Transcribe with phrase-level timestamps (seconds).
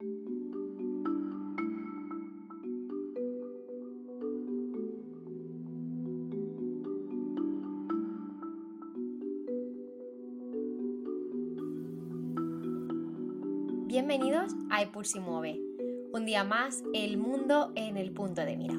[0.00, 0.16] Bienvenidos
[14.70, 15.60] a Epursi Mueve.
[16.14, 18.76] Un día más, el mundo en el punto de mira.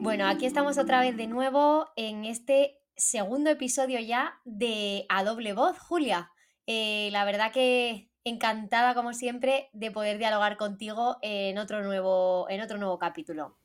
[0.00, 5.52] Bueno, aquí estamos otra vez de nuevo en este segundo episodio ya de A Doble
[5.52, 6.32] Voz, Julia.
[6.66, 12.60] Eh, la verdad que encantada, como siempre, de poder dialogar contigo en otro nuevo, en
[12.60, 13.56] otro nuevo capítulo.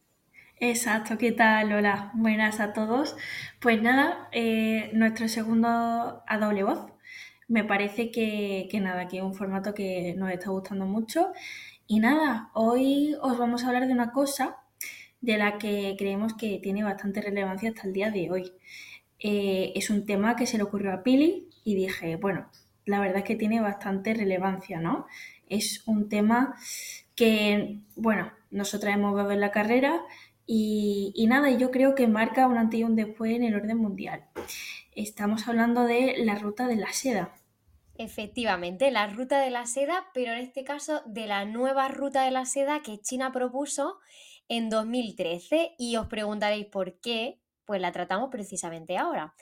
[0.60, 1.74] Exacto, ¿qué tal?
[1.74, 3.18] Hola, buenas a todos.
[3.60, 5.68] Pues nada, eh, nuestro segundo
[6.28, 6.92] A Doble Voz
[7.48, 11.34] me parece que, nada, que es un formato que nos está gustando mucho.
[11.88, 14.58] Y nada, hoy os vamos a hablar de una cosa
[15.22, 18.54] de la que creemos que tiene bastante relevancia hasta el día de hoy.
[19.20, 22.48] Eh, es un tema que se le ocurrió a Pili y dije, bueno,
[22.86, 25.08] la verdad es que tiene bastante relevancia, ¿no?
[25.50, 26.56] Es un tema
[27.16, 30.02] que, bueno, nosotras hemos dado en la carrera
[30.46, 33.78] y, y nada, yo creo que marca un antes y un después en el orden
[33.78, 34.26] mundial.
[34.94, 37.36] Estamos hablando de la ruta de la seda.
[37.98, 42.32] Efectivamente, la ruta de la seda, pero en este caso de la nueva ruta de
[42.32, 44.00] la seda que China propuso
[44.48, 49.36] en 2013 y os preguntaréis por qué, pues la tratamos precisamente ahora.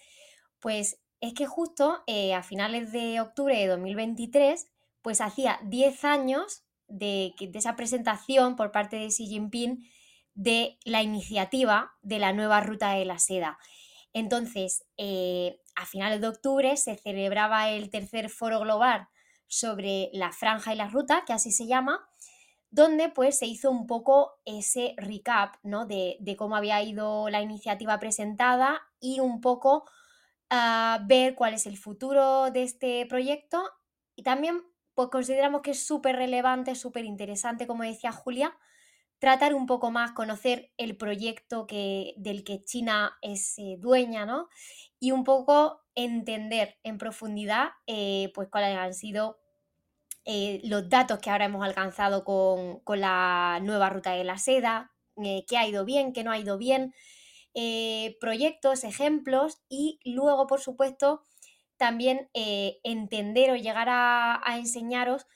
[0.60, 4.68] Pues es que justo eh, a finales de octubre de 2023,
[5.02, 9.86] pues hacía 10 años de, de esa presentación por parte de Xi Jinping
[10.34, 13.60] de la iniciativa de la nueva ruta de la seda.
[14.14, 19.08] Entonces, eh, a finales de octubre se celebraba el tercer foro global
[19.48, 22.08] sobre la franja y la ruta, que así se llama,
[22.72, 25.86] donde pues se hizo un poco ese recap ¿no?
[25.86, 29.86] de, cómo había ido la iniciativa presentada y un poco
[30.50, 33.64] ah, ver cuál es el futuro de este proyecto
[34.16, 38.58] y también pues consideramos que es súper relevante, súper interesante, como decía Julia,
[39.20, 44.50] tratar un poco más, conocer el proyecto que, del que China es eh, dueña, ¿no?
[45.00, 49.40] Y un poco entender en profundidad eh, pues cuáles han sido
[50.26, 54.92] eh, los datos que ahora hemos alcanzado con, con, la nueva ruta de la seda,
[55.16, 56.94] qué ha ido bien, qué no ha ido bien,
[58.20, 61.24] proyectos, ejemplos y luego, por supuesto,
[61.78, 65.28] también entender o llegar a, enseñaros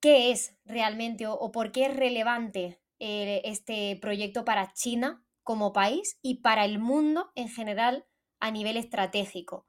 [0.00, 6.18] qué es realmente o por qué es relevante eh, este proyecto para China como país
[6.20, 8.04] y para el mundo en general
[8.40, 9.66] a nivel estratégico.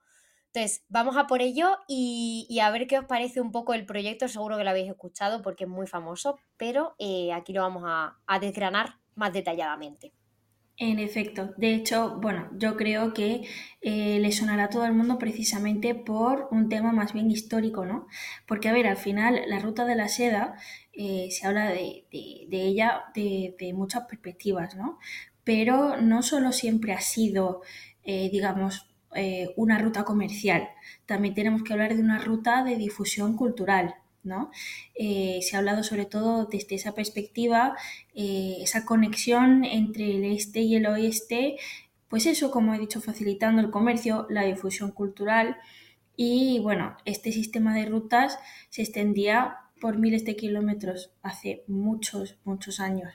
[0.47, 4.27] Entonces, vamos a por ello y, a ver qué os parece un poco el proyecto.
[4.27, 8.39] Seguro que lo habéis escuchado porque es muy famoso, pero eh, aquí lo vamos a,
[8.39, 10.11] desgranar más detalladamente.
[10.81, 13.41] En efecto, de hecho, bueno, yo creo que
[13.81, 18.07] eh, le sonará a todo el mundo precisamente por un tema más bien histórico, ¿no?
[18.47, 20.55] Porque, a ver, al final la ruta de la seda
[20.93, 24.99] eh, se habla de, ella de, muchas perspectivas, ¿no?
[25.43, 27.61] Pero no solo siempre ha sido,
[28.03, 28.85] eh, digamos,
[29.57, 30.69] una ruta comercial,
[31.07, 34.51] también tenemos que hablar de una ruta de difusión cultural, ¿no?
[34.95, 37.75] se ha hablado sobre todo desde esa perspectiva,
[38.13, 41.57] esa conexión entre el este y el oeste,
[42.09, 45.57] pues eso, como he dicho, facilitando el comercio, la difusión cultural
[46.21, 52.81] y bueno, este sistema de rutas se extendía por miles de kilómetros hace muchos, muchos
[52.81, 53.13] años,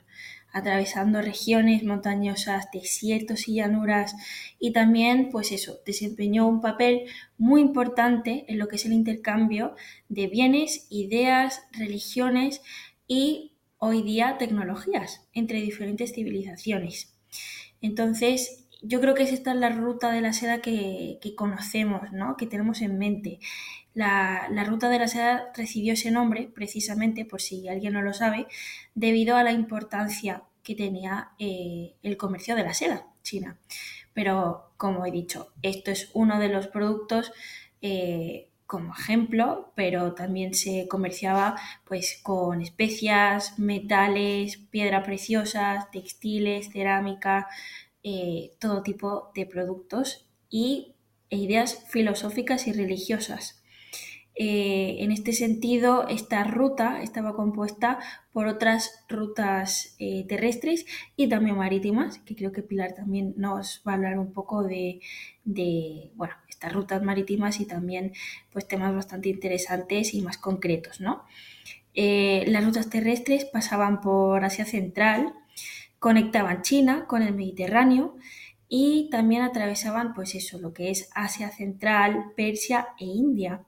[0.55, 4.15] atravesando regiones montañosas, desiertos y llanuras,
[4.59, 7.03] y también, pues eso, desempeñó un papel
[7.37, 9.75] muy importante en lo que es el intercambio
[10.09, 12.63] de bienes, ideas, religiones
[13.09, 17.13] y hoy día tecnologías entre diferentes civilizaciones.
[17.83, 22.37] Entonces, yo creo que es esta la ruta de la seda que, que conocemos, ¿no?
[22.37, 23.41] que tenemos en mente.
[23.95, 28.47] La, ruta de la seda recibió ese nombre, precisamente, por si alguien no lo sabe,
[28.95, 33.57] debido a la importancia que tenía eh, el comercio de la seda china.
[34.13, 37.33] Pero, como he dicho, esto es uno de los productos
[37.83, 47.49] eh, como ejemplo, pero también se comerciaba pues con especias, metales, piedras preciosas, textiles, cerámica,
[48.03, 50.95] eh, todo tipo de productos y
[51.31, 53.64] e ideas filosóficas y religiosas.
[54.37, 58.01] Eh, en este sentido, esta ruta estaba compuesta
[58.33, 63.93] por otras rutas eh, terrestres y también marítimas, que creo que Pilar también nos va
[63.93, 65.01] a hablar un poco de,
[66.49, 68.13] estas rutas marítimas y también
[68.53, 70.99] pues, temas bastante interesantes y más concretos.
[71.95, 75.33] Eh, las rutas terrestres pasaban por Asia Central,
[76.01, 78.17] conectaban China con el Mediterráneo
[78.69, 83.65] y también atravesaban pues eso, lo que es Asia Central, Persia e India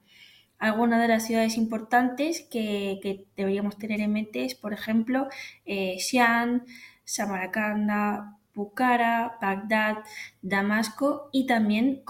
[0.59, 5.29] Algunas de las ciudades importantes que, deberíamos tener en mente es, por ejemplo,
[5.65, 6.65] eh, Xi'an,
[7.05, 9.99] Samarcanda, Bukhara, Bagdad,
[10.41, 12.03] Damasco y también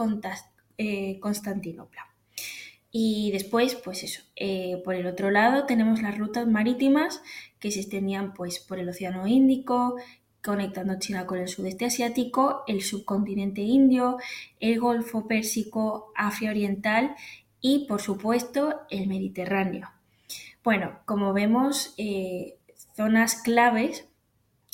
[0.78, 2.06] eh, Constantinopla.
[2.90, 7.20] Y después, pues eso, eh, por el otro lado tenemos las rutas marítimas
[7.58, 9.96] que se extendían pues por el Océano Índico,
[10.43, 14.16] conectando China con el sudeste asiático, el subcontinente indio,
[14.60, 17.16] el Golfo Pérsico, Asia Oriental
[17.68, 19.90] y, por supuesto, el Mediterráneo.
[20.62, 22.58] Bueno, como vemos, eh,
[22.94, 24.08] zonas claves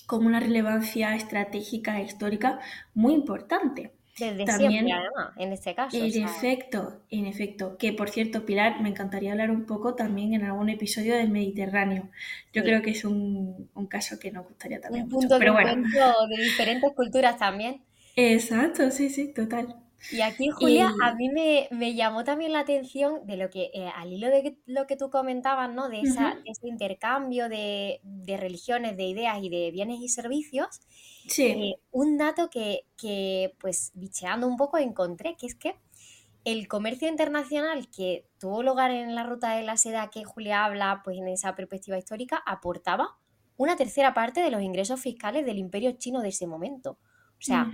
[0.07, 2.61] con una relevancia estratégica e histórica
[2.93, 3.93] muy importante.
[4.19, 5.97] Desde También, siempre, además, en este caso.
[5.97, 7.79] En efecto, en efecto.
[7.79, 12.11] Que por cierto, Pilar, me encantaría hablar un poco también en algún episodio del Mediterráneo.
[12.53, 15.05] Yo creo que es un, caso que nos gustaría también.
[15.05, 17.81] Un punto de de diferentes culturas también.
[18.17, 19.83] Exacto, sí, sí, total.
[20.11, 24.13] Y aquí, Julia, a mí me, llamó también la atención de lo que, eh, al
[24.13, 25.89] hilo de lo que tú comentabas, ¿no?
[25.89, 30.81] De, esa, ese intercambio de, religiones, de ideas y de bienes y servicios.
[31.29, 31.45] Sí.
[31.45, 35.77] Eh, un dato que, que, pues, bicheando un poco encontré, que es que
[36.45, 41.03] el comercio internacional que tuvo lugar en la ruta de la seda que Julia habla,
[41.05, 43.17] pues en esa perspectiva histórica, aportaba
[43.57, 46.99] una tercera parte de los ingresos fiscales del imperio chino de ese momento.
[47.39, 47.71] O sea,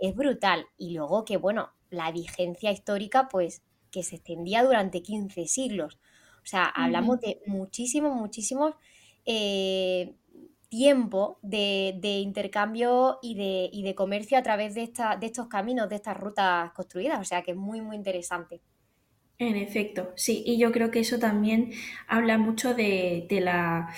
[0.00, 0.66] es brutal.
[0.76, 5.98] Y luego que, bueno, la vigencia histórica, pues, que se extendía durante 15 siglos.
[6.42, 8.76] O sea, hablamos de muchísimo, muchísimo
[9.26, 10.14] eh,
[10.68, 15.96] tiempo de, intercambio y de, de, comercio a través de, esta, de estos caminos, de
[15.96, 17.20] estas rutas construidas.
[17.20, 18.62] O sea, que es muy, muy interesante.
[19.38, 20.42] En efecto, sí.
[20.46, 21.72] Y yo creo que eso también
[22.06, 23.92] habla mucho de la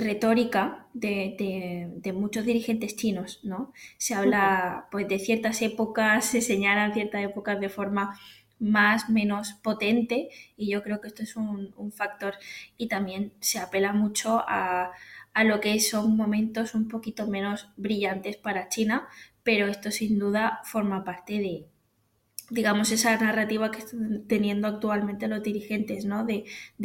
[0.00, 3.72] retórica de, muchos dirigentes chinos, ¿no?
[3.98, 8.18] Se habla pues de ciertas épocas, se señalan ciertas épocas de forma
[8.58, 12.34] más, menos potente y yo creo que esto es un, factor
[12.76, 14.92] y también se apela mucho a,
[15.32, 19.08] a, lo que son momentos un poquito menos brillantes para China,
[19.42, 21.66] pero esto sin duda forma parte de,
[22.50, 26.24] digamos, esa narrativa que están teniendo actualmente los dirigentes, ¿no?
[26.24, 26.44] De,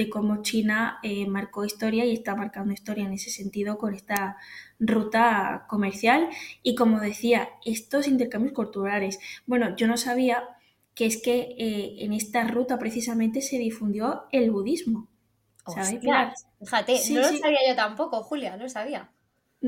[0.09, 4.37] cómo China eh, marcó historia y está marcando historia en ese sentido con esta
[4.79, 6.29] ruta comercial
[6.61, 9.19] y, como decía, estos intercambios culturales.
[9.45, 10.43] Bueno, yo no sabía
[10.93, 15.09] que es que eh, en esta ruta precisamente se difundió el budismo.
[15.67, 15.99] ¿Sabes?
[15.99, 19.11] Fíjate, no lo sabía yo tampoco, Julia, no lo sabía.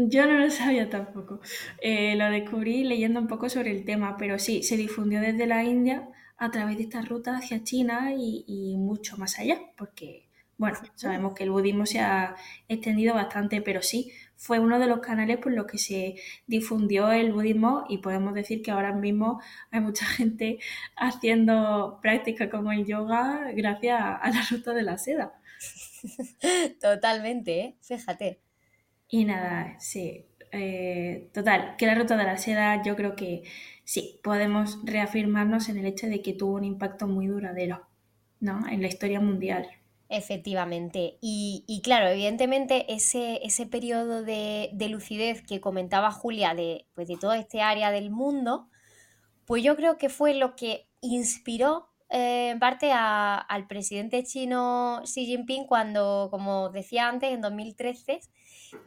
[0.05, 1.39] Yo no lo sabía tampoco.
[1.81, 5.63] Eh, lo descubrí leyendo un poco sobre el tema, pero sí, se difundió desde la
[5.63, 6.07] India
[6.37, 11.45] a través de esta ruta hacia China y, mucho más allá, porque, bueno, sabemos que
[11.45, 12.35] el budismo se ha
[12.67, 16.15] extendido bastante, pero sí, fue uno de los canales por los que se
[16.45, 19.41] difundió el budismo y podemos decir que ahora mismo
[19.71, 20.59] hay mucha gente
[20.95, 25.33] haciendo prácticas como el yoga gracias a la ruta de la seda.
[26.81, 27.75] Totalmente, ¿eh?
[27.81, 28.46] fíjate.
[29.09, 30.25] Y nada, sí.
[30.51, 33.43] Eh, total, que la ruta de la seda yo creo que
[33.83, 37.85] sí, podemos reafirmarnos en el hecho de que tuvo un impacto muy duradero,
[38.39, 38.67] ¿no?
[38.67, 39.67] En la historia mundial.
[40.09, 41.17] Efectivamente.
[41.19, 47.33] Y, claro, evidentemente ese, ese periodo de, lucidez que comentaba Julia de, pues de todo
[47.33, 48.69] este área del mundo,
[49.45, 55.25] pues yo creo que fue lo que inspiró eh, en parte al presidente chino Xi
[55.25, 58.21] Jinping cuando, como decía antes, en 2013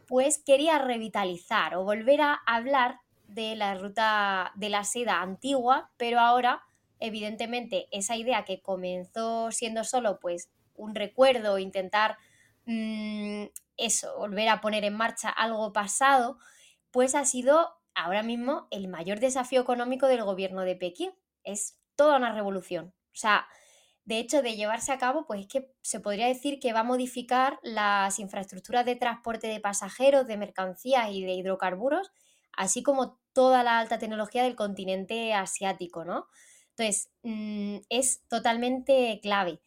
[0.07, 6.19] pues quería revitalizar o volver a hablar de la ruta de la seda antigua, pero
[6.19, 6.63] ahora,
[6.99, 12.17] evidentemente, esa idea que comenzó siendo solo pues un recuerdo, intentar
[12.65, 13.45] mm,
[13.77, 16.37] eso, volver a poner en marcha algo pasado,
[16.91, 21.11] pues ha sido ahora mismo el mayor desafío económico del gobierno de Pekín.
[21.43, 22.93] Es toda una revolución.
[23.13, 23.47] O sea,
[24.03, 26.83] de hecho, de llevarse a cabo, pues es que se podría decir que va a
[26.83, 32.11] modificar las infraestructuras de transporte de pasajeros, de mercancías y de hidrocarburos,
[32.53, 36.25] así como toda la alta tecnología del continente asiático, ¿no?
[36.69, 39.61] Entonces, mm, es totalmente clave.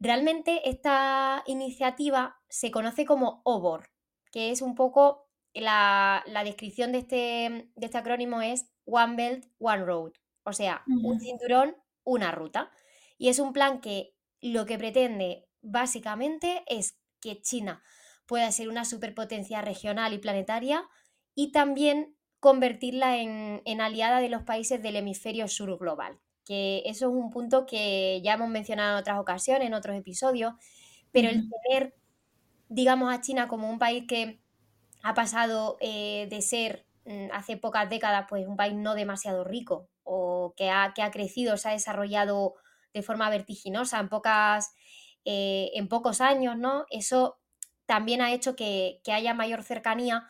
[0.00, 3.90] Realmente esta iniciativa se conoce como OBOR,
[4.32, 9.84] que es un poco la, descripción de este, de este acrónimo es One Belt, One
[9.84, 10.12] Road,
[10.44, 12.70] o sea, un cinturón, una ruta.
[13.20, 17.82] Y es un plan que lo que pretende básicamente es que China
[18.24, 20.88] pueda ser una superpotencia regional y planetaria
[21.34, 26.18] y también convertirla en, aliada de los países del hemisferio sur global.
[26.46, 30.54] Que eso es un punto que ya hemos mencionado en otras ocasiones, en otros episodios,
[31.12, 31.94] pero el tener,
[32.70, 34.40] digamos, a China como un país que
[35.02, 39.90] ha pasado eh, de ser mm, hace pocas décadas pues un país no demasiado rico
[40.04, 42.54] o que ha, que ha crecido, se ha desarrollado
[42.92, 44.74] de forma vertiginosa en pocas
[45.24, 46.86] eh, en pocos años, ¿no?
[46.90, 47.38] Eso
[47.86, 50.26] también ha hecho que, haya mayor cercanía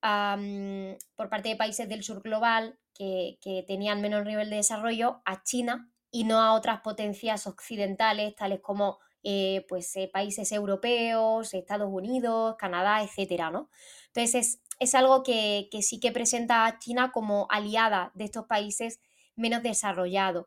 [0.00, 5.42] por parte de países del sur global que, que tenían menor nivel de desarrollo a
[5.42, 11.90] China y no a otras potencias occidentales, tales como eh, pues, eh, países europeos, Estados
[11.92, 13.68] Unidos, Canadá, etcétera, ¿no?
[14.06, 18.98] Entonces es, algo que, sí que presenta a China como aliada de estos países
[19.36, 20.46] menos desarrollados.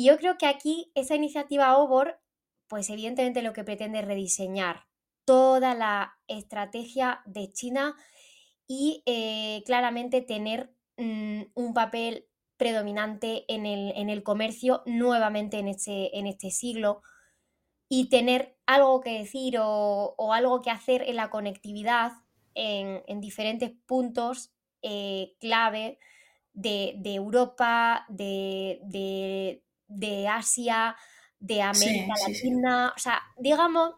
[0.00, 2.18] Y yo creo que aquí esa iniciativa OBOR,
[2.68, 4.86] pues evidentemente lo que pretende es rediseñar
[5.26, 7.94] toda la estrategia de China
[8.66, 12.26] y eh, claramente tener mm, un papel
[12.56, 17.02] predominante en el, en el, comercio nuevamente en este, en este siglo
[17.86, 22.12] y tener algo que decir o, algo que hacer en la conectividad
[22.54, 25.98] en, diferentes puntos eh, clave
[26.54, 28.80] de, Europa, de,
[30.28, 30.96] Asia,
[31.40, 33.94] de América Latina, o sea, digamos,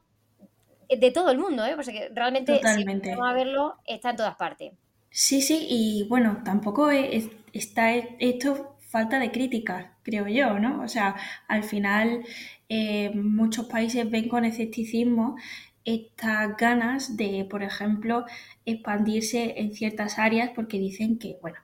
[0.89, 1.75] de todo el mundo, ¿eh?
[1.75, 4.73] porque realmente si vamos a verlo, está en todas partes.
[5.11, 10.83] Sí, sí, y bueno, tampoco está esto falta de crítica, creo yo, ¿no?
[10.83, 11.17] O sea,
[11.49, 12.25] al final
[12.69, 15.37] eh, muchos países ven con escepticismo
[15.85, 18.25] estas ganas de, por ejemplo,
[18.65, 21.59] expandirse en ciertas áreas porque dicen que, bueno,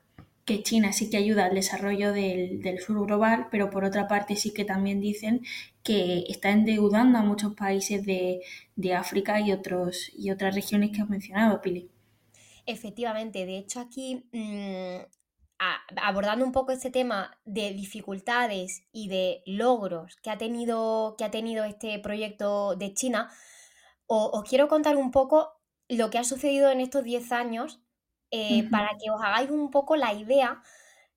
[0.48, 4.54] que China sí que ayuda al desarrollo del, sur global, pero por otra parte sí
[4.54, 5.42] que también dicen
[5.82, 8.40] que está endeudando a muchos países de,
[8.94, 11.90] África y, otros, y otras regiones que has mencionado, Pili.
[12.64, 15.04] Efectivamente, de hecho aquí mm,
[15.96, 21.30] abordando un poco este tema de dificultades y de logros que ha tenido, que ha
[21.30, 23.30] tenido este proyecto de China,
[24.06, 25.52] os, quiero contar un poco
[25.90, 27.80] lo que ha sucedido en estos 10 años
[28.30, 30.62] eh, para que os hagáis un poco la idea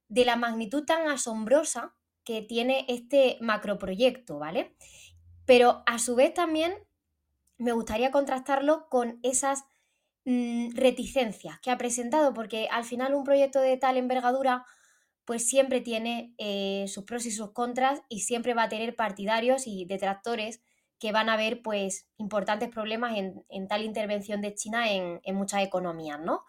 [0.07, 4.75] de la magnitud tan asombrosa que tiene este macroproyecto, ¿vale?
[5.45, 6.73] Pero a su vez también
[7.57, 9.65] me gustaría contrastarlo con esas
[10.23, 14.65] Mm, reticencias que ha presentado, porque al final un proyecto de tal envergadura
[15.25, 19.65] pues siempre tiene eh, sus pros y sus contras y siempre va a tener partidarios
[19.65, 20.61] y detractores
[20.99, 26.19] que van a ver pues importantes problemas en, tal intervención de China en, muchas economías
[26.19, 26.43] ¿no?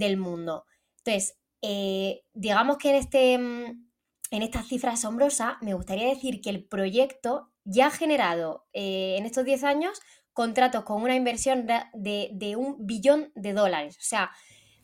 [0.00, 0.64] Del mundo.
[0.98, 3.88] Entonces, eh, digamos que en, este, mm,
[4.32, 9.26] en esta cifra asombrosa me gustaría decir que el proyecto ya ha generado eh, en
[9.26, 10.00] estos 10 años
[10.32, 13.96] contratos con una inversión de, un billón de dólares.
[13.98, 14.30] O sea,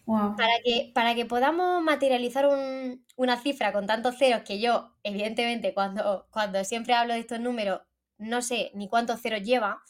[0.04, 2.46] para, que, para que podamos materializar
[3.16, 7.80] una cifra con tantos ceros que yo, evidentemente, cuando, cuando siempre hablo de estos números,
[8.18, 9.82] no sé ni cuántos ceros lleva,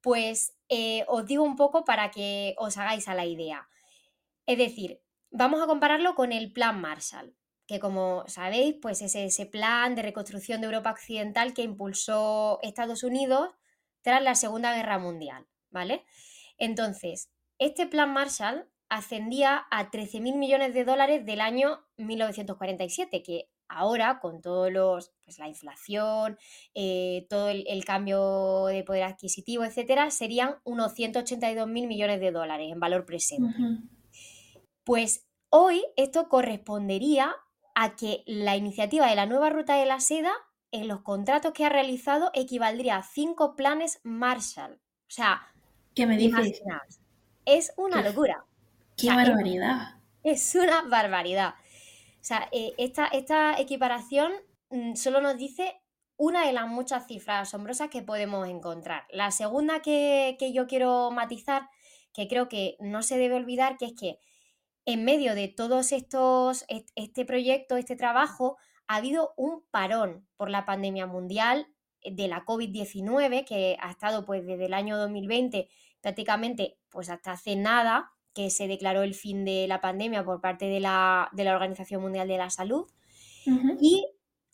[0.00, 3.68] pues eh, os digo un poco para que os hagáis a la idea.
[4.46, 7.34] Es decir, vamos a compararlo con el Plan Marshall,
[7.66, 13.02] que como sabéis, pues es ese plan de reconstrucción de Europa Occidental que impulsó Estados
[13.02, 13.50] Unidos
[14.02, 16.04] tras la Segunda Guerra Mundial, ¿vale?
[16.58, 24.20] Entonces, este plan Marshall ascendía a 13.000 millones de dólares del año 1947, que ahora
[24.20, 26.38] con todos los, pues la inflación,
[26.74, 32.78] eh, todo el, cambio de poder adquisitivo, etcétera, serían unos 182.000 millones de dólares en
[32.78, 33.56] valor presente.
[34.84, 37.34] Pues hoy esto correspondería
[37.74, 40.32] a que la iniciativa de la nueva ruta de la seda
[40.70, 44.74] en los contratos que ha realizado equivaldría a cinco planes Marshall.
[44.74, 45.42] O sea,
[45.94, 46.62] ¿qué me dices?
[47.44, 48.44] Es una locura.
[48.96, 50.00] ¡Qué barbaridad!
[50.22, 51.54] Es, una barbaridad.
[52.20, 54.32] O sea, eh, esta, esta, equiparación
[54.70, 55.80] mm, solo nos dice
[56.16, 59.04] una de las muchas cifras asombrosas que podemos encontrar.
[59.10, 61.68] La segunda que, que yo quiero matizar,
[62.12, 64.18] que creo que no se debe olvidar, que es que
[64.86, 70.64] en medio de todos estos, este proyecto, este trabajo, ha habido un parón por la
[70.64, 71.66] pandemia mundial
[72.02, 75.68] eh, de la COVID-19 que ha estado pues desde el año 2020
[76.00, 80.66] prácticamente pues hasta hace nada que se declaró el fin de la pandemia por parte
[80.66, 82.86] de la, Organización Mundial de la Salud.
[83.80, 84.06] Y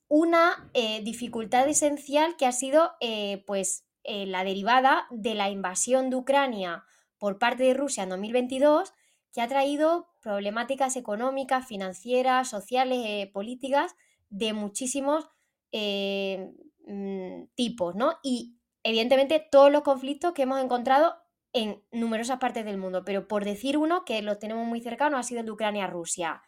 [0.09, 6.17] una eh, dificultad esencial que ha sido eh, pues la derivada de la invasión de
[6.17, 6.85] Ucrania
[7.19, 8.93] por parte de Rusia en 2022
[9.33, 13.95] que ha traído problemáticas económicas, financieras, sociales, políticas
[14.29, 15.29] de muchísimos
[15.73, 16.53] eh,
[16.87, 18.19] mm, tipos, ¿no?
[18.23, 21.15] Y evidentemente todos los conflictos que hemos encontrado
[21.53, 25.23] en numerosas partes del mundo, pero por decir uno que lo tenemos muy cercano ha
[25.23, 26.43] sido el de Ucrania-Rusia.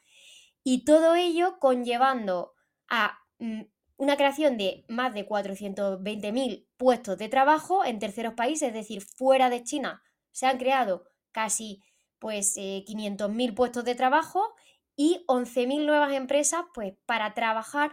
[0.64, 2.52] Y todo ello conllevando
[2.88, 3.62] a mm,
[3.96, 9.50] una creación de más de 420.000 puestos de trabajo en terceros países, es decir, fuera
[9.50, 11.82] de China se han creado casi
[12.22, 14.54] pues 500.000 eh, puestos de trabajo
[14.94, 17.90] y 11.000 nuevas empresas pues, para trabajar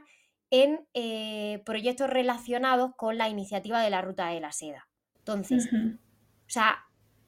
[0.52, 4.88] en eh, proyectos relacionados con la iniciativa de la Ruta de la Seda.
[5.18, 5.98] Entonces, o
[6.46, 6.78] sea,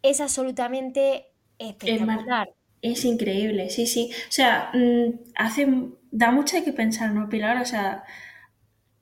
[0.04, 1.26] es absolutamente
[1.58, 2.54] espectacular.
[2.84, 4.12] Es increíble, sí, sí.
[4.14, 5.68] O sea, mm, hace,
[6.12, 7.58] da mucho que pensar, ¿no, Pilar?
[7.58, 8.04] O sea,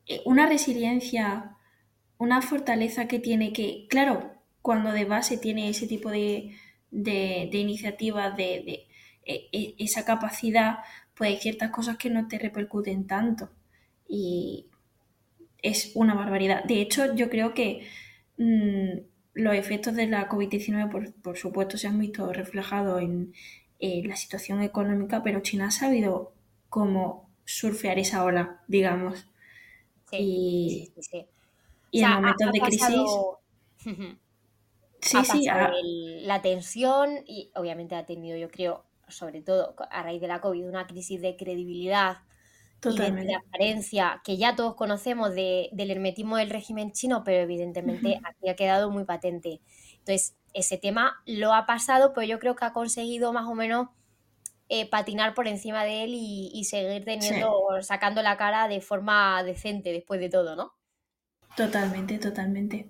[0.05, 1.57] eh, una resiliencia,
[2.17, 6.55] una fortaleza que tiene que, claro, cuando de base tiene ese tipo de,
[6.91, 8.87] de, de iniciativa, de, de
[9.25, 10.79] e- e- esa capacidad,
[11.15, 13.49] pues hay ciertas cosas que no te repercuten tanto.
[14.07, 14.67] Y
[15.61, 16.63] es una barbaridad.
[16.65, 17.87] De hecho, yo creo que
[18.37, 18.99] mm,
[19.33, 23.33] los efectos de la COVID-19, por, por supuesto, se han visto reflejados en
[23.81, 26.33] la situación económica, pero China ha sabido
[26.69, 29.27] cómo surfear esa ola, digamos.
[30.05, 30.27] Sí,
[30.65, 31.27] Y, sí, sí.
[31.91, 33.41] Y en sea, momentos de crisis, pasado,
[35.01, 39.41] sí, ha sí, pasado ah, el- la tensión y obviamente ha tenido, yo creo, sobre
[39.41, 42.19] todo a raíz de la COVID, una crisis de credibilidad
[42.85, 48.19] y de transparencia que ya todos conocemos de- del hermetismo del régimen chino, pero evidentemente
[48.23, 49.61] aquí ha quedado muy patente.
[49.99, 53.89] Entonces, ese tema lo ha pasado, pero yo creo que ha conseguido más o menos
[54.69, 57.51] eh, patinar por encima de él y, y seguir Sí, teniendo,
[57.81, 60.73] sacando la cara de forma decente después de todo, ¿no?
[61.55, 62.89] totalmente, totalmente.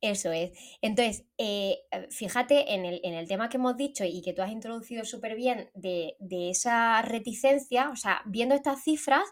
[0.00, 0.52] Eso es.
[0.80, 4.42] Entonces, eh, eh, fíjate en el, en el tema que hemos dicho y que tú
[4.42, 9.24] has introducido súper bien de, de esa reticencia, o sea, viendo estas cifras,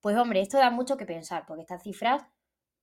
[0.00, 2.22] pues hombre, esto da mucho que pensar, porque estas cifras,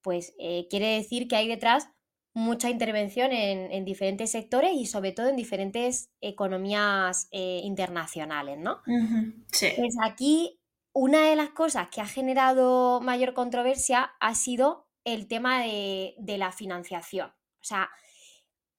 [0.01, 1.89] pues eh, quiere decir que hay detrás
[2.33, 8.81] mucha intervención en, en diferentes sectores y sobre todo en diferentes economías eh, internacionales, ¿no?
[8.85, 9.19] Ujú.
[9.51, 10.59] Sí, Pues aquí
[10.93, 16.51] una de las cosas que ha generado mayor controversia ha sido el tema de, la
[16.51, 17.29] financiación.
[17.29, 17.89] O sea,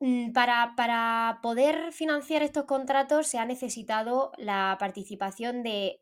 [0.01, 5.99] mm, para, poder financiar estos contratos se ha necesitado la participación de,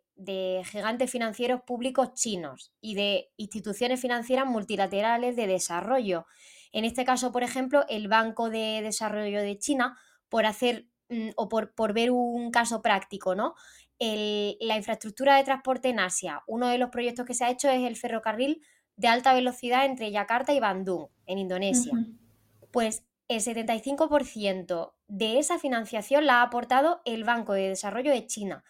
[0.71, 6.27] gigantes financieros públicos chinos y de instituciones financieras multilaterales de desarrollo.
[6.73, 9.99] En este caso, por ejemplo, el Banco de Desarrollo de China,
[10.29, 13.55] por hacer mm, o por, ver un caso práctico, ¿no?
[14.01, 16.43] la infraestructura de transporte en Asia.
[16.47, 18.63] Uno de los proyectos que se ha hecho es el ferrocarril
[19.01, 21.93] de alta velocidad entre Yakarta y Bandung, en Indonesia.
[22.71, 28.63] Pues el 75% de esa financiación la ha aportado el Banco de Desarrollo de China.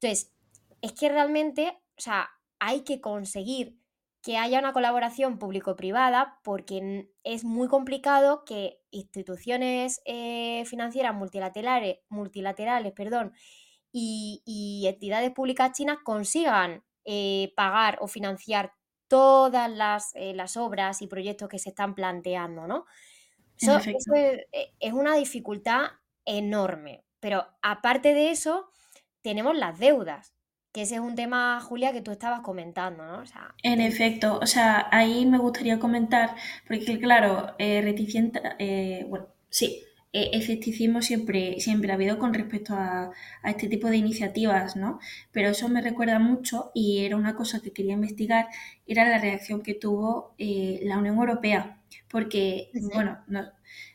[0.00, 0.32] Entonces,
[0.80, 3.78] es que realmente, o sea, hay que conseguir
[4.22, 12.94] que haya una colaboración público-privada porque es muy complicado que instituciones eh, financieras multilaterales, multilaterales
[12.94, 13.34] perdón,
[13.92, 18.72] y, y entidades públicas chinas consigan eh, pagar o financiar
[19.08, 22.86] todas las, eh, las obras y proyectos que se están planteando, ¿no?
[23.60, 24.40] Eso, eso es,
[24.80, 25.90] es una dificultad
[26.24, 27.04] enorme.
[27.20, 28.68] Pero aparte de eso,
[29.22, 30.34] tenemos las deudas,
[30.74, 33.20] que ese es un tema, Julia, que tú estabas comentando, ¿no?
[33.20, 36.34] O sea, En efecto, o sea, ahí me gustaría comentar,
[36.66, 43.10] porque claro, eh, reticente, eh, bueno, sí, escepticismo siempre, siempre ha habido con respecto a,
[43.42, 45.00] a este tipo de iniciativas, ¿no?
[45.32, 48.46] Pero eso me recuerda mucho y era una cosa que quería investigar,
[48.86, 53.42] era la reacción que tuvo eh, la Unión Europea, porque, bueno, no,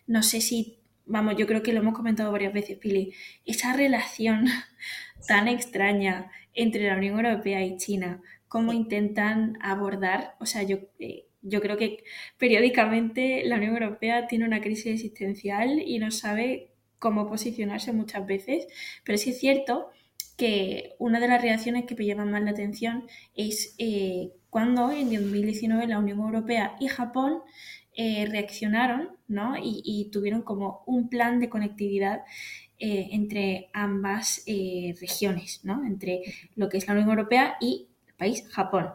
[0.08, 3.13] no sé si, vamos, yo creo que lo hemos comentado varias veces, Pili,
[3.45, 4.45] esa relación
[5.27, 11.29] tan extraña entre la Unión Europea y China cómo intentan abordar, o sea, yo, eh,
[11.41, 12.04] yo creo que
[12.38, 18.67] periódicamente la Unión Europea tiene una crisis existencial y no sabe cómo posicionarse muchas veces,
[19.04, 19.89] pero sí es cierto
[20.38, 25.10] que una de las reacciones que me llaman más la atención es eh, cuando en
[25.12, 27.39] 2019 la Unión Europea y Japón
[27.93, 29.56] eh, reaccionaron ¿no?
[29.62, 32.21] y, tuvieron como un plan de conectividad
[32.80, 35.86] eh, entre ambas regiones, ¿no?
[35.86, 36.21] entre
[36.56, 38.91] lo que es la Unión Europea y el país Japón.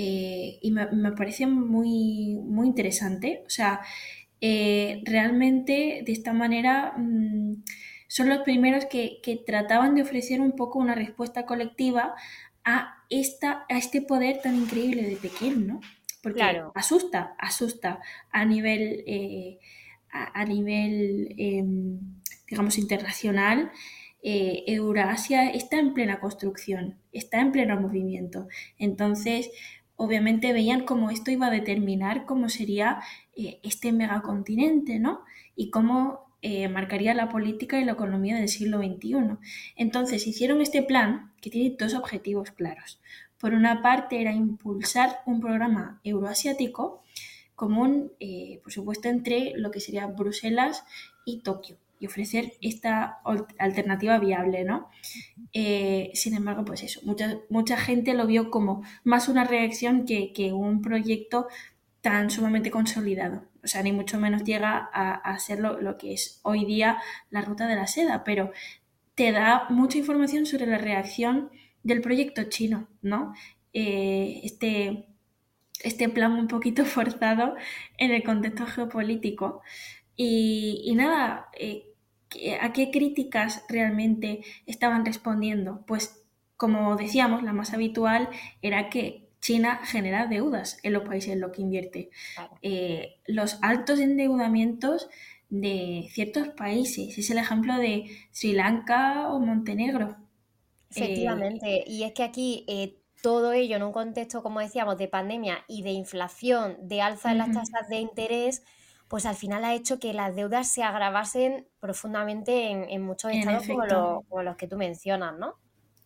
[0.00, 3.42] Eh, y me, me, parece muy, muy interesante.
[3.44, 3.80] O sea,
[4.40, 7.64] eh, realmente de esta manera mmm,
[8.06, 12.14] son los primeros que, que, trataban de ofrecer un poco una respuesta colectiva
[12.64, 15.80] a, esta, a este poder tan increíble de Pekín, ¿no?
[16.22, 16.70] Porque claro.
[16.76, 17.98] asusta, asusta
[18.30, 19.58] a nivel, eh,
[20.12, 21.64] a, a, nivel eh,
[22.48, 23.72] digamos, internacional,
[24.20, 28.48] eh, Eurasia está en plena construcción, está en pleno movimiento.
[28.76, 29.50] Entonces,
[29.98, 33.00] obviamente veían cómo esto iba a determinar cómo sería
[33.36, 35.24] eh, este megacontinente, ¿no?
[35.56, 39.38] Y cómo eh, marcaría la política y la economía del siglo XXI.
[39.74, 43.00] Entonces, hicieron este plan que tiene dos objetivos claros.
[43.38, 47.02] Por una parte, era impulsar un programa euroasiático
[47.56, 50.84] común, eh, por supuesto, entre lo que sería Bruselas
[51.24, 51.76] y Tokio.
[52.00, 53.20] Y ofrecer esta
[53.58, 54.88] alternativa viable, ¿no?
[55.52, 60.52] Eh, sin embargo, pues eso, mucha, mucha gente lo vio como más una reacción que,
[60.52, 61.48] un proyecto
[62.00, 63.44] tan sumamente consolidado.
[63.64, 66.98] O sea, ni mucho menos llega a, ser lo, que es hoy día
[67.30, 68.52] la ruta de la seda, pero
[69.14, 71.50] te da mucha información sobre la reacción
[71.82, 73.34] del proyecto chino, ¿no?
[73.72, 75.08] Eh, este,
[75.80, 77.56] este plan un poquito forzado
[77.98, 79.62] en el contexto geopolítico.
[80.20, 81.87] Y, nada, eh,
[82.60, 85.84] ¿a qué críticas realmente estaban respondiendo?
[85.86, 86.22] Pues
[86.56, 88.28] como decíamos, la más habitual
[88.62, 92.10] era que China genera deudas en los países en los que invierte.
[92.62, 95.08] Eh, los altos endeudamientos
[95.48, 100.16] de ciertos países, es el ejemplo de Sri Lanka o Montenegro.
[100.90, 102.66] Efectivamente, y es que aquí
[103.22, 107.38] todo ello en un contexto, como decíamos, de pandemia y de inflación, de alza en
[107.38, 108.62] las tasas de interés,
[109.08, 114.42] pues al final ha hecho que las deudas se agravasen profundamente en, muchos estados como,
[114.42, 115.54] los que tú mencionas, ¿no?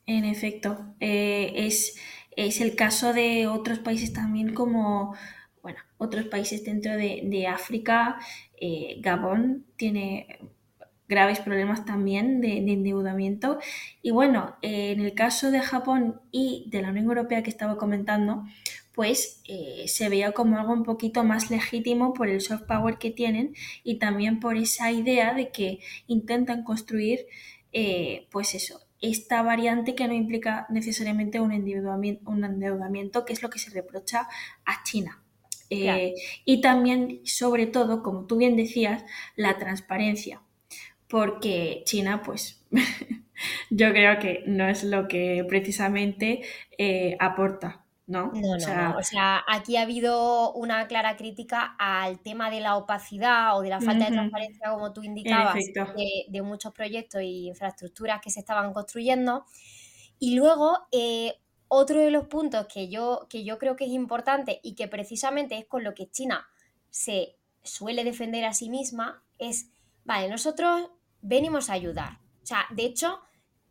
[0.07, 1.97] En efecto, eh, es,
[2.37, 5.15] es, el caso de otros países también como,
[5.63, 8.19] bueno, otros países dentro de, África,
[8.61, 10.39] eh, Gabón tiene
[11.09, 13.59] graves problemas también de, endeudamiento.
[14.01, 18.45] Y bueno, en el caso de Japón y de la Unión Europea que estaba comentando,
[18.95, 23.11] pues eh, se veía como algo un poquito más legítimo por el soft power que
[23.11, 27.27] tienen y también por esa idea de que intentan construir,
[27.73, 33.43] eh, pues eso, esta variante que no implica necesariamente un endeudamiento, un endeudamiento, que es
[33.43, 34.29] lo que se reprocha
[34.65, 35.23] a China.
[35.71, 39.05] Eh, y también, sobre todo, como tú bien decías,
[39.37, 40.43] la transparencia
[41.13, 42.65] porque China, pues,
[43.71, 46.41] yo creo que no es lo que precisamente
[46.79, 47.82] eh, aporta.
[48.13, 48.31] ¿No?
[48.35, 53.57] No, no, o sea, aquí ha habido una clara crítica al tema de la opacidad
[53.57, 55.57] o de la falta de transparencia, como tú indicabas,
[56.29, 59.47] de, muchos proyectos y infraestructuras que se estaban construyendo.
[60.19, 61.35] Y luego, eh,
[61.69, 65.57] otro de los puntos que yo, que yo creo que es importante y que precisamente
[65.57, 66.47] es con lo que China
[66.91, 69.71] se suele defender a sí misma, es,
[70.05, 70.91] vale, nosotros
[71.23, 72.19] venimos a ayudar.
[72.43, 73.21] O sea, de hecho,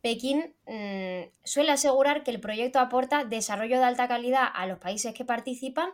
[0.02, 5.14] Pekín mm, suele asegurar que el proyecto aporta desarrollo de alta calidad a los países
[5.14, 5.90] que participan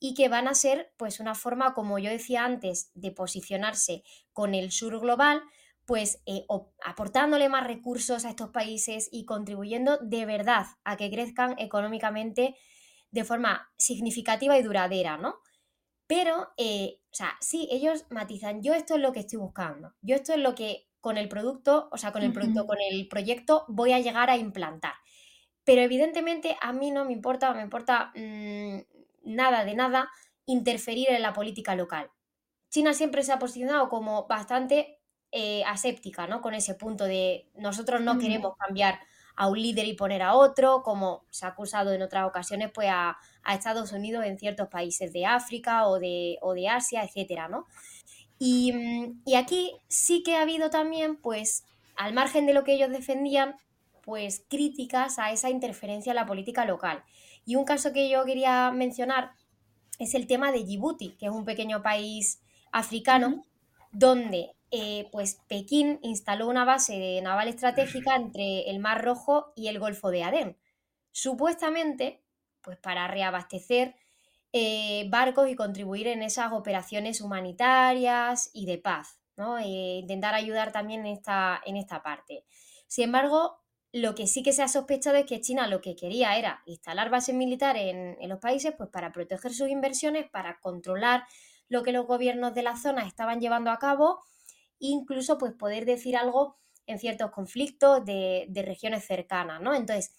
[0.00, 4.54] y que van a ser pues una forma, como yo decía antes, de posicionarse con
[4.54, 5.42] el sur global,
[5.84, 6.46] pues eh,
[6.84, 12.56] aportándole más recursos a estos países y contribuyendo de verdad a que crezcan económicamente
[13.10, 15.36] de forma significativa y duradera, ¿no?
[16.06, 20.16] Pero, eh, o sea, sí, ellos matizan, yo esto es lo que estoy buscando, yo
[20.16, 23.64] esto es lo que con el producto, o sea, con el producto, con el proyecto
[23.68, 24.94] voy a llegar a implantar.
[25.64, 28.80] Pero evidentemente a mí no me importa, me importa mm,
[29.24, 30.10] nada de nada
[30.46, 32.10] interferir en la política local.
[32.70, 35.00] China siempre se ha posicionado como bastante
[35.32, 36.40] eh, aséptica, ¿no?
[36.40, 39.00] Con ese punto de nosotros no queremos cambiar
[39.36, 42.88] a un líder y poner a otro, como se ha acusado en otras ocasiones, pues
[42.90, 43.16] a,
[43.48, 47.66] Estados Unidos en ciertos países de África o de, o de Asia, etcétera, ¿no?
[48.40, 51.64] Mm, y, aquí sí que ha habido también, pues,
[51.96, 53.56] al margen de lo que ellos defendían,
[54.02, 57.04] pues críticas a esa interferencia en la política local.
[57.44, 59.32] Y un caso que yo quería mencionar
[59.98, 62.40] es el tema de Djibouti, que es un pequeño país
[62.72, 63.44] africano,
[63.92, 69.78] donde eh, pues Pekín instaló una base naval estratégica entre el Mar Rojo y el
[69.78, 70.56] Golfo de Adén.
[71.12, 72.22] Supuestamente,
[72.62, 73.96] pues para reabastecer
[74.52, 79.58] eh, barcos y contribuir en esas operaciones humanitarias y de paz, ¿no?
[79.58, 82.44] E intentar ayudar también en esta, en esta parte.
[82.88, 83.60] Sin embargo,
[83.92, 87.10] lo que sí que se ha sospechado es que China lo que quería era instalar
[87.10, 91.24] bases militares en, los países pues para proteger sus inversiones, para controlar
[91.68, 94.20] lo que los gobiernos de la zona estaban llevando a cabo,
[94.78, 99.74] incluso pues poder decir algo en ciertos conflictos de, regiones cercanas, ¿no?
[99.74, 100.12] Entonces,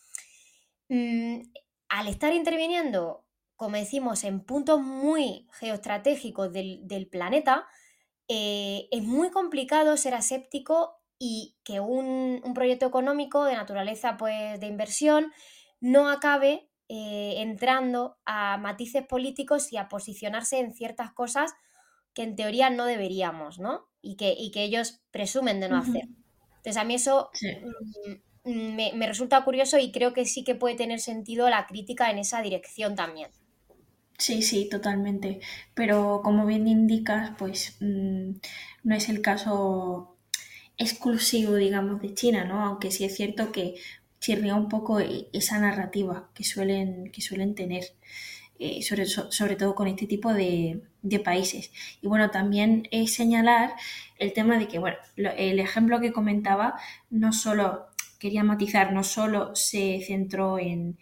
[0.90, 1.42] mm,
[1.90, 3.26] al estar interviniendo
[3.62, 7.68] como decimos, en puntos muy geoestratégicos del, planeta,
[8.28, 14.66] eh, es muy complicado ser aséptico y que un, proyecto económico de naturaleza pues, de
[14.66, 15.32] inversión
[15.80, 21.54] no acabe eh, entrando a matices políticos y a posicionarse en ciertas cosas
[22.16, 23.92] que en teoría no deberíamos, ¿no?
[24.02, 26.06] Y que, que ellos presumen de no hacer.
[26.50, 27.30] Entonces a mí eso
[28.44, 32.10] mm, me, me resulta curioso y creo que sí que puede tener sentido la crítica
[32.10, 33.30] en esa dirección también.
[34.22, 35.40] Sí, sí, totalmente.
[35.74, 38.34] Pero como bien indicas, pues mm,
[38.84, 40.16] no es el caso
[40.78, 42.64] exclusivo, digamos, de China, ¿no?
[42.64, 43.76] Aunque sí es cierto que
[44.20, 47.84] chirría un poco e, esa narrativa que suelen, que suelen tener.
[48.60, 51.72] eh, sobre, sobre, todo con este tipo de, de, países.
[52.02, 53.74] Y bueno, también es señalar
[54.20, 56.76] el tema de que, bueno, el ejemplo que comentaba
[57.10, 57.88] no solo,
[58.20, 60.98] quería matizar, no solo se centró en,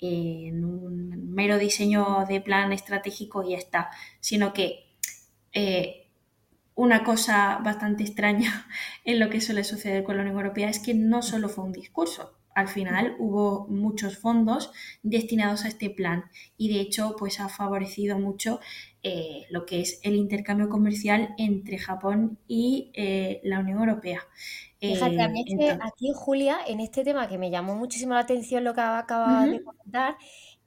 [0.00, 4.96] en un mero diseño de plan estratégico y ya está, sino que
[5.52, 6.08] eh,
[6.74, 8.66] una cosa bastante extraña
[9.04, 11.72] en lo que suele suceder con la Unión Europea es que no solo fue un
[11.72, 16.24] discurso, al final hubo muchos fondos destinados a este plan
[16.56, 18.60] y de hecho pues ha favorecido mucho
[19.02, 24.20] eh, lo que es el intercambio comercial entre Japón y eh, la Unión Europea.
[24.78, 28.20] Fíjate, a mí es que aquí, Julia, en este tema que me llamó muchísimo la
[28.20, 30.16] atención lo que acaba de comentar,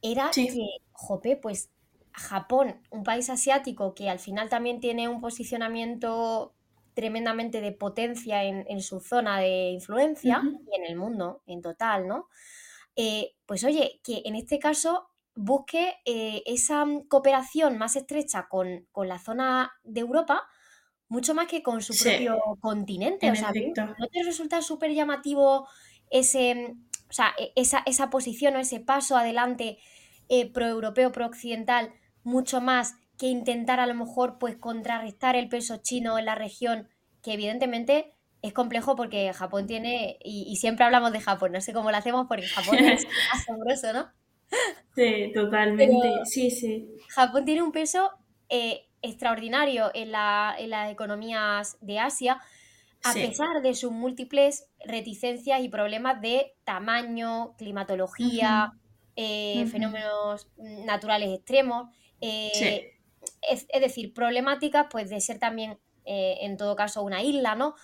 [0.02, 1.70] era que, jope, pues
[2.12, 6.54] Japón, un país asiático que al final también tiene un posicionamiento
[6.94, 12.28] tremendamente de potencia en, su zona de influencia y en el mundo en total, ¿no?
[12.96, 19.20] Eh, pues oye, que en este caso busque eh, esa cooperación más estrecha con, la
[19.20, 20.44] zona de Europa,
[21.08, 23.30] mucho más que con su propio continente.
[23.32, 25.68] o sea, ¿no te resulta súper llamativo
[26.10, 26.76] ese,
[27.10, 29.80] o sea, e, esa, esa, posición o ese paso adelante
[30.30, 31.94] eh, pro-europeo, pro-occidental,
[32.24, 36.90] mucho más que intentar a lo mejor pues contrarrestar el peso chino en la región,
[37.22, 41.92] que evidentemente es complejo porque Japón tiene, y, siempre hablamos de Japón, no sé cómo
[41.92, 44.12] lo hacemos porque Japón es asombroso, ¿no?
[44.96, 46.88] Sí, totalmente, sí, sí.
[47.10, 48.12] Japón tiene un peso
[48.50, 52.40] eh, extraordinario en, la, en, las economías de Asia,
[53.04, 58.74] a pesar de sus múltiples reticencias y problemas de tamaño, climatología,
[59.16, 61.90] eh, fenómenos naturales extremos.
[62.22, 62.94] Eh,
[63.50, 67.76] es, decir, problemáticas, pues de ser también, en todo caso, una isla, ¿no?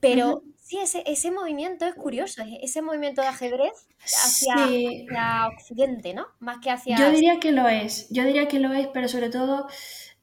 [0.00, 6.26] Pero sí, ese, ese, movimiento es curioso, ese movimiento de ajedrez hacia, Occidente, ¿no?
[6.38, 6.96] Más que hacia...
[6.96, 9.68] Yo diría que lo es, yo diría que lo es, pero sobre todo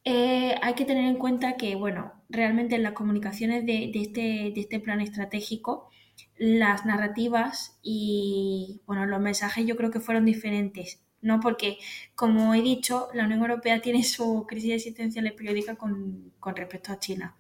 [0.04, 4.22] eh, hay que tener en cuenta que, bueno, realmente en las comunicaciones de, de, este,
[4.54, 5.90] de este plan estratégico,
[6.38, 11.40] las narrativas y, bueno, los mensajes yo creo que fueron diferentes ¿no?
[11.40, 11.78] Porque,
[12.16, 17.00] como he dicho, la Unión Europea tiene su crisis existencial periódica con, con respecto a
[17.00, 17.36] China.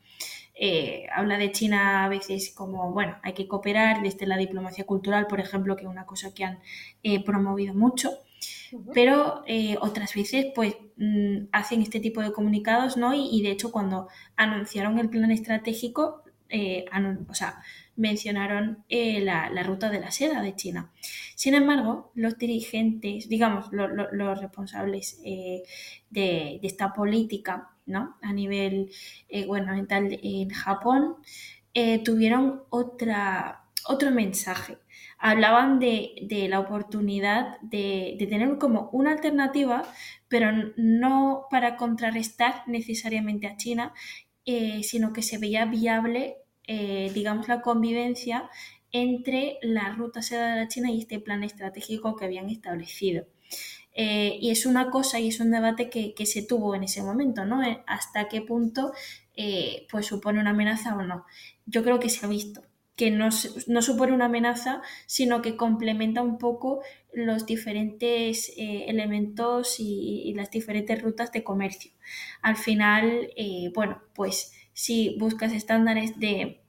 [0.55, 5.27] Eh, habla de China a veces como, bueno, hay que cooperar desde la diplomacia cultural,
[5.27, 6.59] por ejemplo, que es una cosa que han
[7.01, 8.11] eh, promovido mucho,
[8.93, 13.13] pero eh, otras veces pues mm, hacen este tipo de comunicados, ¿no?
[13.13, 16.23] Y, y, de hecho cuando anunciaron el plan estratégico,
[17.29, 17.63] o sea,
[17.95, 20.91] mencionaron eh, la, ruta de la seda de China.
[21.35, 28.17] Sin embargo, los dirigentes, digamos, los responsables de, esta política ¿no?
[28.21, 28.91] a nivel
[29.29, 31.15] eh, gubernamental en Japón
[32.05, 34.77] tuvieron otra, otro mensaje.
[35.17, 39.81] Hablaban de, la oportunidad de, de tener como una alternativa,
[40.27, 43.91] pero no para contrarrestar necesariamente a China,
[44.83, 48.49] sino que se veía viable eh, digamos, la convivencia
[48.91, 53.25] entre la ruta seda de la China y este plan estratégico que habían establecido.
[53.93, 57.45] Eh, y es una cosa y es un debate que, se tuvo en ese momento,
[57.45, 57.63] ¿no?
[57.63, 58.93] Eh, hasta qué punto
[59.89, 61.25] pues supone una amenaza o no.
[61.65, 62.63] Yo creo que se ha visto
[62.95, 63.29] que no,
[63.65, 71.01] no supone una amenaza, sino que complementa un poco los diferentes elementos y, las diferentes
[71.01, 71.91] rutas de comercio.
[72.43, 73.31] Al final,
[73.73, 76.59] bueno, pues si buscas estándares de,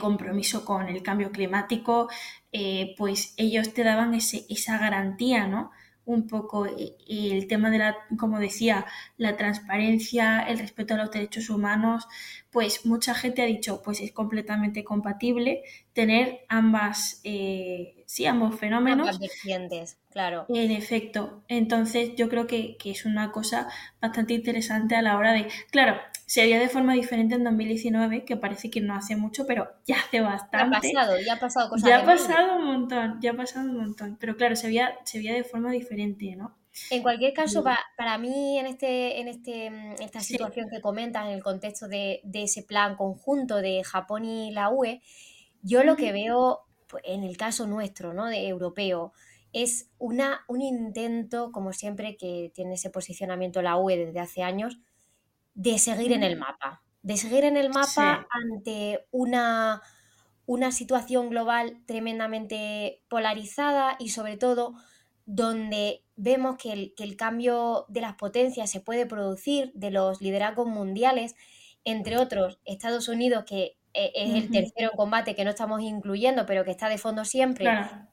[0.00, 2.08] compromiso con el cambio climático,
[2.52, 5.70] eh, pues ellos te daban esa garantía, ¿no?
[6.10, 8.84] Un poco eh, el tema de la, como decía,
[9.16, 12.08] la transparencia, el respeto a los derechos humanos,
[12.50, 19.08] pues mucha gente ha dicho, pues es completamente compatible tener ambas, eh, sí, ambos fenómenos.
[19.08, 20.44] Ambas claro.
[20.48, 23.68] En efecto, entonces yo creo que, que, es una cosa
[24.00, 25.96] bastante interesante a la hora de, claro,
[26.26, 29.96] se haría de forma diferente en 2019, que parece que no hace mucho, pero ya
[30.00, 30.90] hace bastante.
[30.92, 31.88] Ya ha pasado, ya ha pasado cosas.
[31.88, 35.18] Ya ha pasado un montón, ya ha pasado un montón, pero claro, se veía, se
[35.18, 36.56] veía de forma diferente, ¿no?
[36.90, 41.26] En cualquier caso, para, para, mí, en, este, en este, mm, esta situación que comentas,
[41.26, 45.00] en el contexto de, de, ese plan conjunto de Japón y la UE,
[45.62, 46.64] yo lo que veo
[47.04, 48.26] en el caso nuestro, ¿no?
[48.26, 49.12] De europeo,
[49.52, 54.78] es una, un intento, como siempre, que tiene ese posicionamiento la UE desde hace años,
[55.54, 59.82] de seguir en el mapa, de seguir en el mapa ante una,
[60.46, 64.74] una situación global tremendamente polarizada y sobre todo
[65.26, 70.20] donde vemos que el, que el, cambio de las potencias se puede producir, de los
[70.20, 71.34] liderazgos mundiales,
[71.84, 76.64] entre otros Estados Unidos, que es el tercero en combate que no estamos incluyendo, pero
[76.64, 77.66] que está de fondo siempre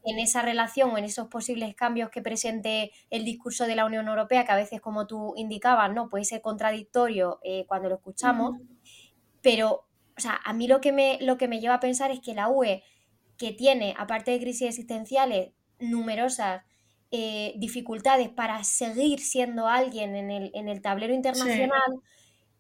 [0.06, 4.08] en esa relación o en esos posibles cambios que presente el discurso de la Unión
[4.08, 8.58] Europea, que a veces, como tú indicabas, no puede ser contradictorio eh, cuando lo escuchamos.
[9.42, 9.88] Pero,
[10.18, 12.34] o sea, a mí lo que, me, lo que me lleva a pensar es que
[12.34, 12.84] la UE,
[13.38, 16.64] que tiene, aparte de crisis existenciales, numerosas
[17.12, 22.02] eh, dificultades para seguir siendo alguien en el, en el tablero internacional,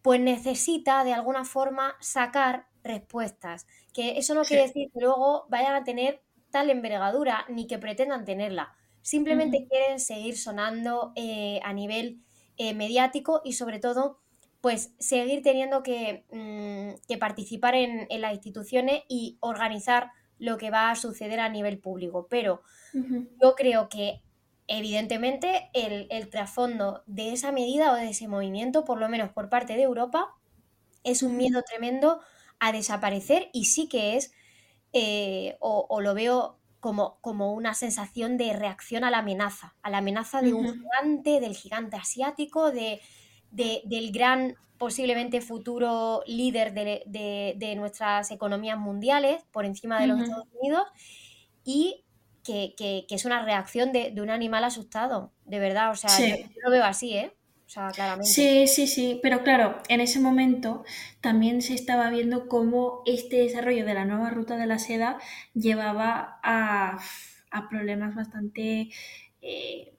[0.04, 3.68] pues necesita de alguna forma sacar respuestas.
[3.94, 6.22] Que eso no quiere decir que luego vayan a tener
[6.52, 8.74] tal envergadura ni que pretendan tenerla.
[9.02, 12.22] Simplemente quieren seguir sonando eh, a nivel
[12.58, 14.20] eh, mediático y sobre todo
[14.60, 20.96] pues seguir teniendo que, mm, participar en, las instituciones y organizar lo que va a
[20.96, 22.28] suceder a nivel público.
[22.30, 22.62] Pero
[23.42, 24.24] yo creo que
[24.68, 29.50] evidentemente el, el, trasfondo de esa medida o de ese movimiento, por lo menos por
[29.50, 30.36] parte de Europa,
[31.04, 32.20] es un miedo tremendo
[32.60, 34.34] a desaparecer y sí que es,
[34.94, 40.00] eh, o, lo veo como, como, una sensación de reacción a la amenaza, a la
[40.00, 43.02] amenaza de un gigante, del gigante asiático, de,
[43.52, 50.88] del gran posiblemente futuro líder de, nuestras economías mundiales por encima de los Estados Unidos
[51.64, 52.06] y
[52.44, 56.84] que, es una reacción de, un animal asustado, de verdad, o sea, yo, lo veo
[56.84, 57.37] así, ¿eh?
[58.24, 60.86] Sí, sí, sí, pero claro, en ese momento
[61.20, 65.20] también se estaba viendo cómo este desarrollo de la nueva ruta de la seda
[65.54, 66.98] llevaba a,
[67.70, 68.90] problemas bastante
[69.42, 69.94] eh,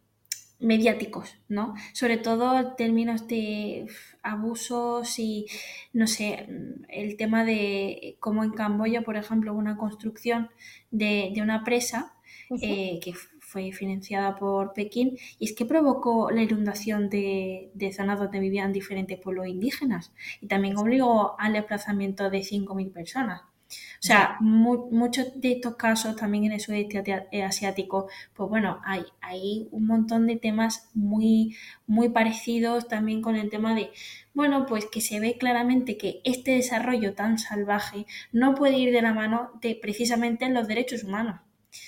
[0.60, 1.74] mediáticos, ¿no?
[1.92, 3.86] Sobre todo en términos de
[4.22, 5.46] abusos y,
[5.92, 6.46] no sé,
[6.88, 10.50] el tema de cómo en Camboya, por ejemplo, una construcción
[10.90, 12.14] de, una presa
[12.62, 13.12] eh, que
[13.48, 19.18] fue financiada por Pekín y es que provocó la inundación de, zonas donde vivían diferentes
[19.18, 23.42] pueblos indígenas y también obligó al desplazamiento de 5.000 personas.
[23.70, 29.04] O sea, muchos de estos casos también en el sudeste eh, asiático, pues bueno, hay,
[29.20, 31.56] hay un montón de temas muy,
[31.86, 33.90] muy parecidos también con el tema de,
[34.34, 39.02] bueno, pues que se ve claramente que este desarrollo tan salvaje no puede ir de
[39.02, 41.40] la mano de precisamente los derechos humanos.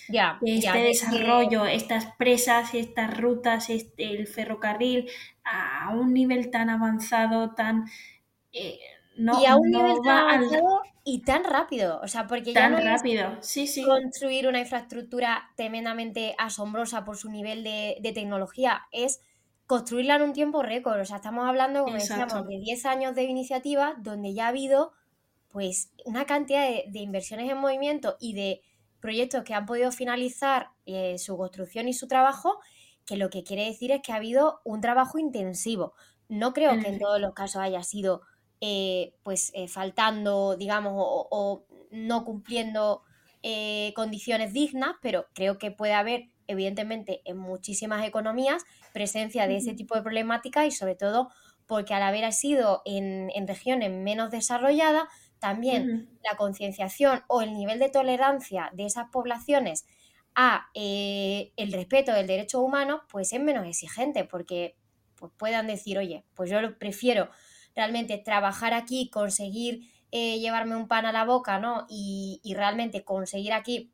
[0.08, 5.08] Ya, este desarrollo, estas presas, estas rutas, este, el ferrocarril
[5.44, 7.84] a un nivel tan avanzado, tan...
[8.52, 8.78] Eh,
[9.16, 12.78] no, y a un nivel tan avanzado y tan rápido, o sea, porque ya no
[12.78, 13.84] rápido, sí, sí.
[13.84, 19.22] construir una infraestructura tremendamente asombrosa por su nivel de, tecnología, es
[19.66, 23.24] construirla en un tiempo récord, o sea, estamos hablando, como decíamos, de 10 años de
[23.24, 24.92] iniciativa donde ya ha habido
[25.50, 28.62] pues una cantidad de inversiones en movimiento y de
[29.00, 32.60] proyectos que han podido finalizar eh, su construcción y su trabajo,
[33.06, 35.94] que lo que quiere decir es que ha habido un trabajo intensivo.
[36.28, 38.22] No creo que en todos los casos haya sido
[38.60, 43.02] eh, pues eh, faltando, digamos, o, no cumpliendo
[43.94, 49.94] condiciones dignas, pero creo que puede haber, evidentemente, en muchísimas economías presencia de ese tipo
[49.96, 51.30] de problemática y sobre todo
[51.66, 55.04] porque al haber sido en, en regiones menos desarrolladas,
[55.40, 59.86] también la concienciación o el nivel de tolerancia de esas poblaciones
[60.34, 64.76] a eh, el respeto del derecho humano, pues es menos exigente, porque
[65.16, 67.30] pues, puedan decir, oye, pues yo prefiero
[67.74, 71.86] realmente trabajar aquí, conseguir eh, llevarme un pan a la boca, ¿no?
[71.88, 73.92] Y, realmente conseguir aquí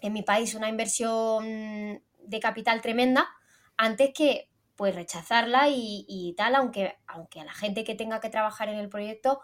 [0.00, 3.28] en mi país una inversión de capital tremenda,
[3.76, 8.30] antes que pues rechazarla y, y tal, aunque, aunque a la gente que tenga que
[8.30, 9.40] trabajar en el proyecto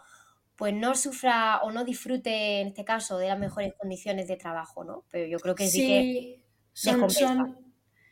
[0.59, 4.83] pues no sufra o no disfrute, en este caso, de las mejores condiciones de trabajo,
[4.83, 5.05] ¿no?
[5.09, 6.43] Pero yo creo que sí,
[6.73, 7.57] que son,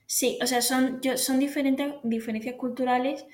[0.06, 3.26] sí, o sea, son, son diferentes diferencias culturales.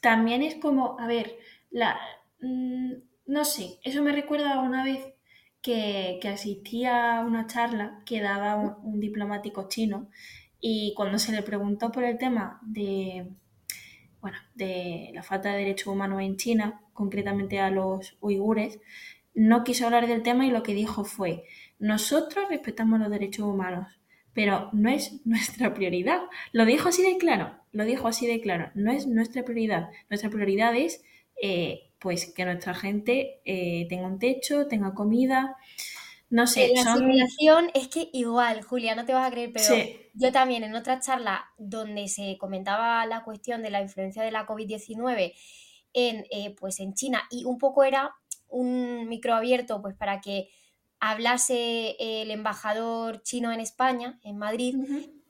[0.00, 1.36] También es como, a ver,
[1.72, 1.98] la,
[2.40, 2.92] mm,
[3.26, 5.04] no sé, eso me recuerda a una vez
[5.60, 10.08] que, que asistía a una charla que daba un diplomático chino
[10.60, 13.26] y cuando se le preguntó por el tema de
[14.26, 18.80] bueno, de la falta de derechos humanos en China, concretamente a los uigures,
[19.34, 21.44] no quiso hablar del tema y lo que dijo fue,
[21.78, 23.86] nosotros respetamos los derechos humanos,
[24.32, 26.22] pero no es nuestra prioridad.
[26.50, 29.90] Lo dijo así de claro, lo dijo así de claro, no es nuestra prioridad.
[30.10, 31.04] Nuestra prioridad es
[31.40, 35.54] eh, pues que nuestra gente eh, tenga un techo, tenga comida,
[36.28, 37.70] no sé, la son...
[37.74, 39.74] es que igual, Julia, no te vas a creer, pero
[40.14, 44.46] yo también en otra charla donde se comentaba la cuestión de la influencia de la
[44.46, 45.34] COVID-19
[45.92, 48.14] en, eh, pues en China y un poco era
[48.48, 50.48] un micro abierto pues para que
[50.98, 54.76] hablase el embajador chino en España, en Madrid.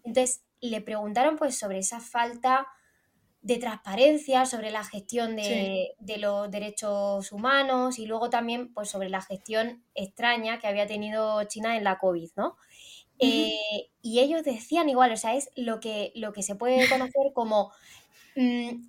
[0.05, 2.67] Entonces le preguntaron pues sobre esa falta
[3.47, 9.23] de transparencia sobre la gestión de, los derechos humanos y luego también pues, sobre la
[9.23, 12.57] gestión extraña que había tenido China en la COVID, ¿no?
[13.21, 17.33] Eh, y ellos decían igual, o sea, es lo que, lo que se puede conocer
[17.35, 17.71] como
[18.35, 18.83] mm,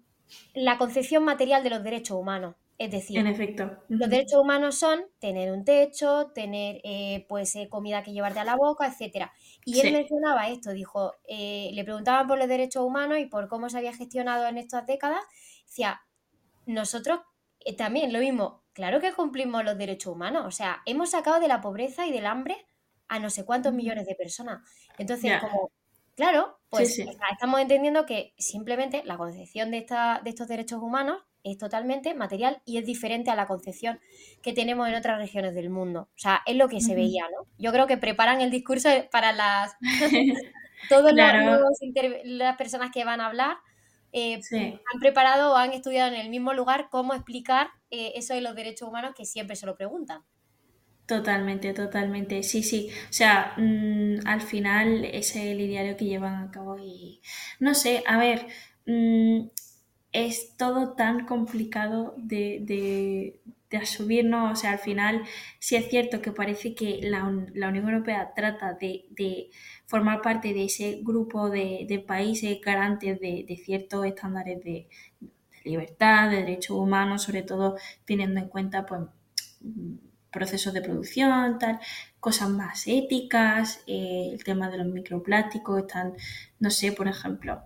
[0.56, 2.56] la concepción material de los derechos humanos.
[2.80, 3.72] Es decir, en efecto.
[3.90, 8.44] los derechos humanos son tener un techo, tener eh, pues eh, comida que llevarte a
[8.44, 9.34] la boca, etcétera.
[9.66, 13.70] Y él mencionaba esto, dijo, eh, le preguntaban por los derechos humanos y por cómo
[13.70, 15.22] se había gestionado en estas décadas.
[15.66, 16.02] Decía,
[16.68, 17.22] nosotros
[17.78, 21.62] también lo mismo, claro que cumplimos los derechos humanos, o sea, hemos sacado de la
[21.62, 22.66] pobreza y del hambre
[23.08, 24.62] a no sé cuántos millones de personas.
[24.98, 25.72] Entonces, como,
[26.16, 31.58] claro, pues estamos entendiendo que simplemente la concepción de, esta, de estos derechos humanos es
[31.58, 34.00] totalmente material y es diferente a la concepción
[34.42, 36.10] que tenemos en otras regiones del mundo.
[36.16, 37.48] O sea, es lo que se veía, ¿no?
[37.58, 39.76] Yo creo que preparan el discurso para las
[40.90, 43.58] todas las personas que van a hablar.
[44.14, 48.42] Eh, han preparado o han estudiado en el mismo lugar cómo explicar eh, eso de
[48.42, 50.24] los derechos humanos que siempre se lo preguntan.
[51.06, 52.44] Totalmente, totalmente.
[52.44, 52.90] Sí, sí.
[53.10, 57.22] O sea, mm, al final es el ideario que llevan a cabo y
[57.60, 58.48] no sé, a ver,
[58.86, 59.48] mm,
[60.26, 63.40] es todo tan complicado de, de,
[63.70, 64.52] de asumirnos.
[64.52, 65.24] O sea, al final
[65.60, 69.50] sí es cierto que parece que la, Unión Europea trata de,
[69.86, 74.88] formar parte de ese grupo de, países garantes de, ciertos estándares de,
[75.64, 79.02] libertad, de derechos humanos, sobre todo teniendo en cuenta pues,
[80.32, 81.80] procesos de producción, tal,
[82.20, 86.14] cosas más éticas, eh, el tema de los microplásticos, están,
[86.60, 87.64] no sé, por ejemplo,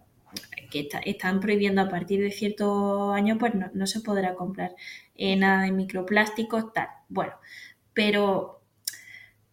[0.69, 4.75] que están prohibiendo a partir de cierto año, pues no, se podrá comprar
[5.15, 6.88] eh, nada de microplásticos, tal.
[7.09, 7.34] Bueno,
[7.93, 8.61] pero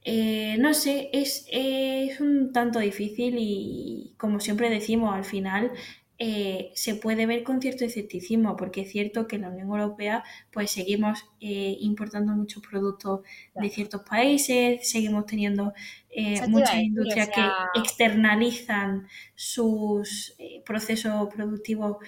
[0.04, 5.72] eh, no sé, es, es, un tanto difícil y como siempre decimos, al final
[6.20, 10.24] eh, se puede ver con cierto escepticismo, porque es cierto que en la Unión Europea
[10.50, 13.20] pues seguimos eh, importando muchos productos
[13.54, 15.72] de ciertos países, seguimos teniendo
[16.10, 17.42] eh, muchas industrias que
[17.78, 19.06] externalizan
[19.36, 21.98] sus procesos productivos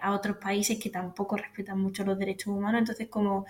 [0.00, 3.44] a otros países que tampoco respetan mucho los derechos humanos, entonces como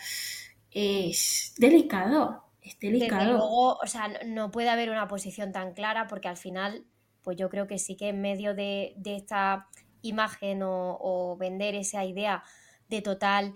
[0.72, 2.44] es delicado.
[2.60, 3.32] Es delicado.
[3.32, 6.84] luego, o sea, no puede haber una posición tan clara porque al final
[7.22, 9.68] pues yo creo que sí que en medio de, esta
[10.02, 12.42] imagen o, vender esa idea
[12.88, 13.54] de total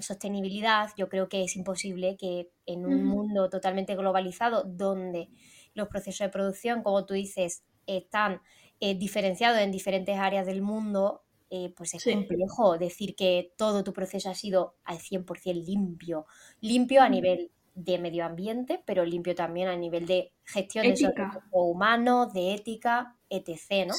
[0.00, 5.28] sostenibilidad, yo creo que es imposible que en un mundo totalmente globalizado donde
[5.74, 8.40] los procesos de producción, como tú dices, están
[8.80, 13.92] eh, diferenciados en diferentes áreas del mundo, eh, pues es complejo decir que todo tu
[13.92, 16.26] proceso ha sido al 100% limpio,
[16.60, 21.42] limpio a nivel de medio ambiente, pero limpio también a nivel de gestión de recursos
[21.52, 23.86] humanos, de ética, etc.
[23.86, 23.94] ¿no?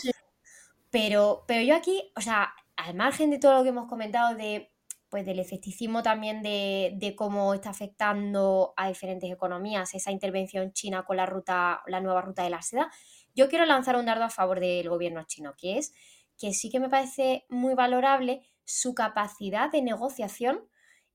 [0.90, 4.70] Pero, pero yo aquí, o sea, al margen de todo lo que hemos comentado de
[5.10, 11.04] pues del efecticismo también de, de, cómo está afectando a diferentes economías esa intervención china
[11.04, 12.90] con la ruta, la nueva ruta de la seda,
[13.36, 15.94] yo quiero lanzar un dardo a favor del gobierno chino, que es
[16.38, 20.68] que sí que me parece muy valorable su capacidad de negociación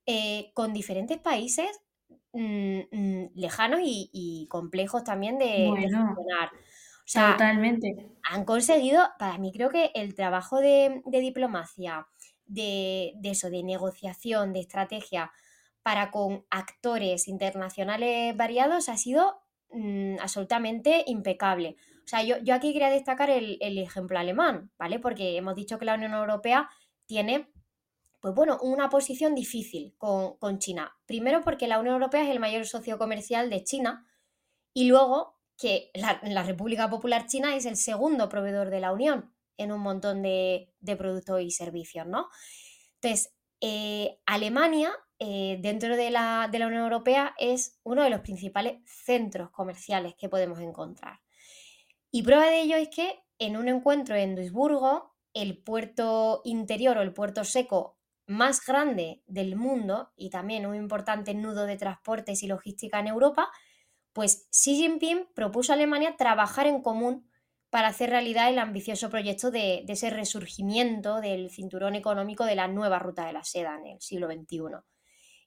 [0.05, 1.69] eh, con diferentes países
[2.39, 6.51] Mm, mm, lejanos y, complejos también de, funcionar.
[6.53, 8.11] O sea, totalmente.
[8.31, 12.07] Han conseguido, para mí creo que el trabajo de, diplomacia,
[12.45, 15.33] de, eso, de negociación, de estrategia
[15.83, 21.77] para con actores internacionales variados ha sido mm, absolutamente impecable.
[22.05, 24.99] O sea, yo, yo aquí quería destacar el, el, ejemplo alemán, ¿vale?
[24.99, 26.69] Porque hemos dicho que la Unión Europea
[27.07, 27.49] tiene
[28.21, 30.97] pues bueno, una posición difícil con, China.
[31.07, 34.07] Primero porque la Unión Europea es el mayor socio comercial de China
[34.73, 39.73] y luego que la, República Popular China es el segundo proveedor de la Unión en
[39.73, 42.29] un montón de, productos y servicios, ¿no?
[43.01, 48.21] Entonces, eh, Alemania, eh, dentro de la, de la Unión Europea, es uno de los
[48.21, 51.21] principales centros comerciales que podemos encontrar.
[52.11, 57.03] Y prueba de ello es que en un encuentro en Duisburgo, el puerto interior o
[57.03, 57.96] el puerto seco
[58.27, 63.49] más grande del mundo y también un importante nudo de transportes y logística en Europa,
[64.13, 67.29] pues Xi Jinping propuso a Alemania trabajar en común
[67.71, 72.99] para hacer realidad el ambicioso proyecto de, ese resurgimiento del cinturón económico de la nueva
[72.99, 74.79] ruta de la seda en el siglo XXI.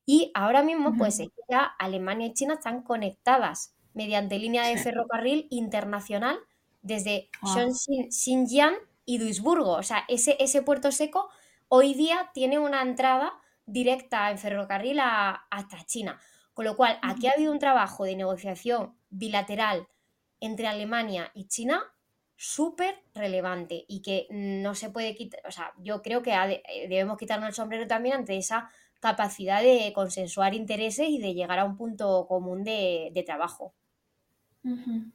[0.06, 6.38] Y ahora mismo, pues ya Alemania y China están conectadas mediante línea de ferrocarril internacional
[6.82, 7.30] desde
[8.10, 8.76] Xinjiang
[9.06, 9.72] y Duisburgo.
[9.72, 11.30] O sea, ese, ese puerto seco
[11.70, 13.34] hoy día tiene una entrada
[13.66, 16.20] directa en ferrocarril hasta China.
[16.54, 19.88] Con lo cual, aquí ha habido un trabajo de negociación bilateral
[20.42, 21.82] entre Alemania y China
[22.36, 27.18] súper relevante y que no se puede quitar, o sea, yo creo que eh, debemos
[27.18, 28.70] quitarnos el sombrero también ante esa
[29.02, 33.74] capacidad de consensuar intereses y de llegar a un punto común de, trabajo.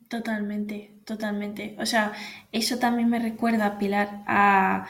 [0.09, 1.77] Totalmente, totalmente.
[1.79, 2.13] O sea,
[2.53, 4.87] eso también me recuerda, Pilar, a,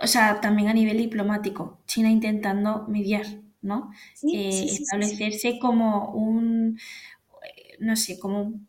[0.00, 3.26] o sea, también a nivel diplomático, China intentando mediar,
[3.62, 3.90] ¿no?
[4.22, 6.78] Eh, establecerse como un,
[7.78, 8.60] no sé, como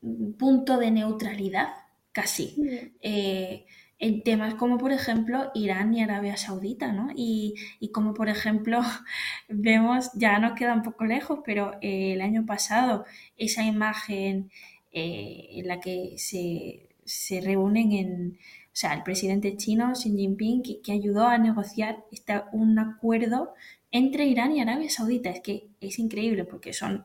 [0.00, 1.68] un punto de neutralidad,
[2.12, 2.56] casi.
[3.00, 3.64] Eh,
[3.98, 7.08] en temas como por ejemplo Irán y Arabia Saudita, ¿no?
[7.14, 7.54] Y,
[7.92, 8.80] como por ejemplo
[9.48, 13.04] vemos, ya nos queda un poco lejos, pero eh, el año pasado
[13.36, 14.50] esa imagen
[14.92, 18.38] eh, en la que se, reúnen en,
[18.78, 22.04] sea, el presidente chino Xi Jinping que, ayudó a negociar
[22.52, 23.54] un acuerdo
[23.90, 25.30] entre Irán y Arabia Saudita.
[25.30, 27.04] Es que es increíble porque son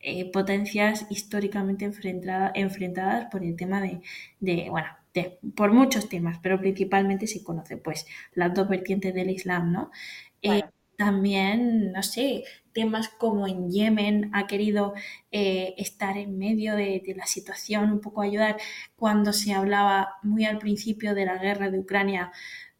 [0.00, 1.84] eh, potencias históricamente
[2.54, 4.00] enfrentadas por el tema de,
[4.40, 4.88] de bueno,
[5.54, 9.90] por muchos temas, pero principalmente se conoce pues las dos vertientes del Islam, ¿no?
[11.00, 12.44] También, no sé,
[12.74, 14.92] temas como en Yemen ha querido
[15.32, 18.58] eh, estar en medio de, la situación, un poco ayudar.
[18.96, 22.32] Cuando se hablaba muy al principio de la guerra de Ucrania,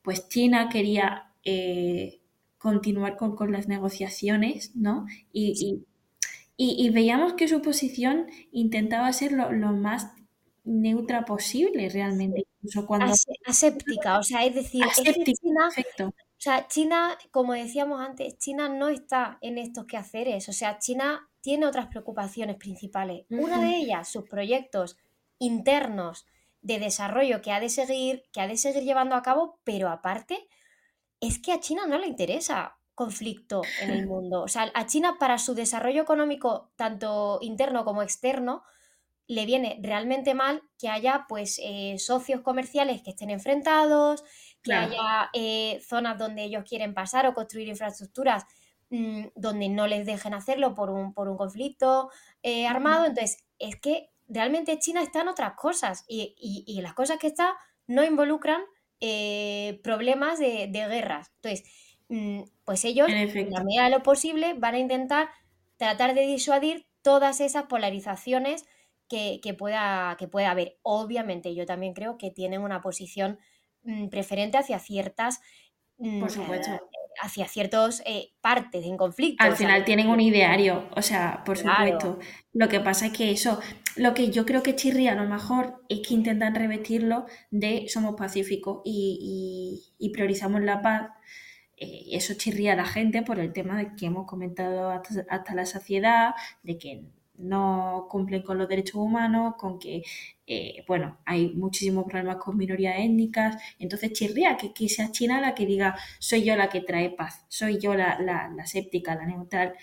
[0.03, 2.21] pues China quería eh,
[2.59, 5.07] continuar con, las negociaciones, ¿no?
[5.33, 5.83] Y,
[6.93, 10.09] veíamos que su posición intentaba ser lo, lo más
[10.65, 12.45] neutra posible realmente.
[12.59, 13.15] Incluso cuando...
[13.47, 15.71] Aséptica, o sea, es decir, China,
[16.41, 21.29] o sea, China, como decíamos antes, China no está en estos quehaceres, o sea, China
[21.43, 23.27] tiene otras preocupaciones principales.
[23.29, 24.97] Una de ellas, sus proyectos
[25.39, 26.25] internos
[26.63, 30.49] de desarrollo que ha de seguir, que ha de seguir llevando a cabo, pero aparte,
[31.21, 34.41] es que a China no le interesa conflicto en el mundo.
[34.41, 38.63] O sea, a China para su desarrollo económico, tanto interno como externo,
[39.31, 44.25] le viene realmente mal que haya pues eh, socios comerciales que estén enfrentados,
[44.63, 48.45] que haya eh, zonas donde ellos quieren pasar o construir infraestructuras
[48.91, 52.11] mm, donde no les dejen hacerlo por un, por un conflicto
[52.43, 53.07] eh, armado.
[53.07, 57.57] Entonces, es que realmente China está en otras cosas y, las cosas que está
[57.87, 58.63] no involucran
[59.83, 61.33] problemas de, guerras.
[61.37, 61.65] Entonces,
[62.09, 65.31] mm, pues ellos, en la medida de lo posible, van a intentar
[65.77, 68.67] tratar de disuadir todas esas polarizaciones
[69.09, 70.79] que, pueda, que pueda haber.
[70.83, 73.39] Obviamente, yo también creo que tienen una posición
[74.11, 75.41] preferente hacia ciertas.
[75.99, 76.71] Mm, por supuesto.
[77.23, 79.45] Hacia ciertas eh, partes en conflicto.
[79.45, 82.19] Al final tienen un ideario, o sea, por supuesto.
[82.53, 83.61] Lo que pasa es que eso,
[83.97, 88.15] lo que yo creo que chirría a lo mejor es que intentan revestirlo de somos
[88.17, 91.11] pacíficos y, priorizamos la paz.
[91.77, 95.55] Eh, eso chirría a la gente por el tema de que hemos comentado hasta, hasta
[95.55, 97.05] la saciedad, de que
[97.41, 100.03] no cumplen con los derechos humanos, con que,
[100.47, 103.57] eh, bueno, hay muchísimos problemas con minorías étnicas.
[103.79, 107.45] Entonces chirría que, que, sea China la que diga, soy yo la que trae paz,
[107.49, 109.75] soy yo la, la, la séptica, la neutral,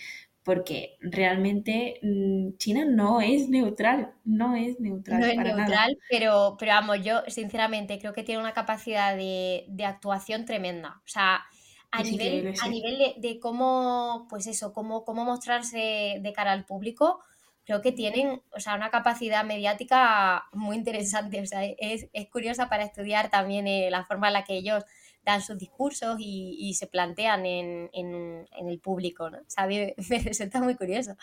[0.47, 5.20] porque realmente mm, China no es neutral, no es neutral.
[5.20, 9.84] No es neutral, Pero, pero vamos, yo sinceramente creo que tiene una capacidad de, de
[9.84, 11.01] actuación tremenda.
[11.03, 11.43] O sea,
[11.91, 16.66] a nivel, a nivel de, de, cómo, pues eso, cómo, cómo mostrarse de cara al
[16.66, 17.20] público,
[17.68, 21.41] creo que tienen o sea, una capacidad mediática muy interesante.
[21.41, 24.86] O sea, es, curiosa para estudiar también eh, la forma en la que ellos
[25.26, 29.39] dan sus discursos y, se plantean en, el público, ¿no?
[29.39, 29.68] O sea,
[30.09, 31.18] me, resulta muy curioso.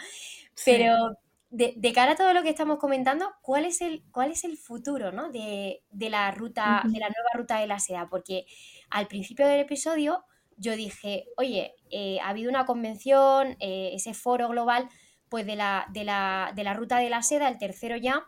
[0.67, 1.17] Pero
[1.49, 5.13] de, cara a todo lo que estamos comentando, ¿cuál es el, cuál es el futuro
[5.13, 5.31] ¿no?
[5.31, 8.11] de, la ruta, de la nueva ruta de la seda?
[8.11, 8.45] Porque
[8.91, 10.27] al principio del episodio
[10.59, 14.91] yo dije, oye, eh, ha habido una convención, eh, ese foro global
[15.35, 18.25] pues de la, de la, ruta de la seda, el tercero ya,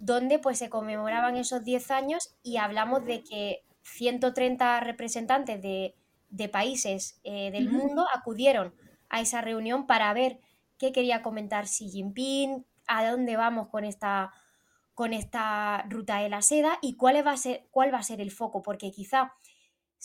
[0.00, 5.94] donde pues se conmemoraban esos 10 años y hablamos de que 130 representantes de,
[6.48, 8.74] países eh, del mundo acudieron
[9.10, 10.40] a esa reunión para ver
[10.76, 14.32] qué quería comentar Xi Jinping, a dónde vamos con esta,
[14.92, 18.20] con esta ruta de la seda y cuál va a ser, cuál va a ser
[18.20, 19.34] el foco, porque quizá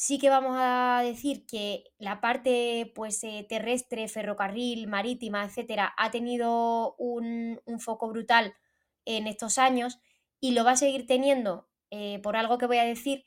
[0.01, 6.09] Sí que vamos a decir que la parte pues, eh, terrestre, ferrocarril, marítima, etcétera, ha
[6.09, 8.55] tenido un, foco brutal
[9.03, 9.99] en estos años
[10.39, 13.25] y lo va a seguir teniendo eh, por algo que voy a decir,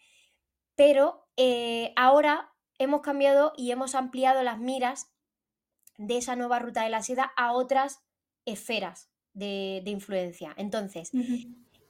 [0.75, 5.13] pero eh, ahora hemos cambiado y hemos ampliado las miras
[5.99, 8.01] de esa nueva ruta de la seda a otras
[8.47, 10.55] esferas de, influencia.
[10.57, 11.11] Entonces,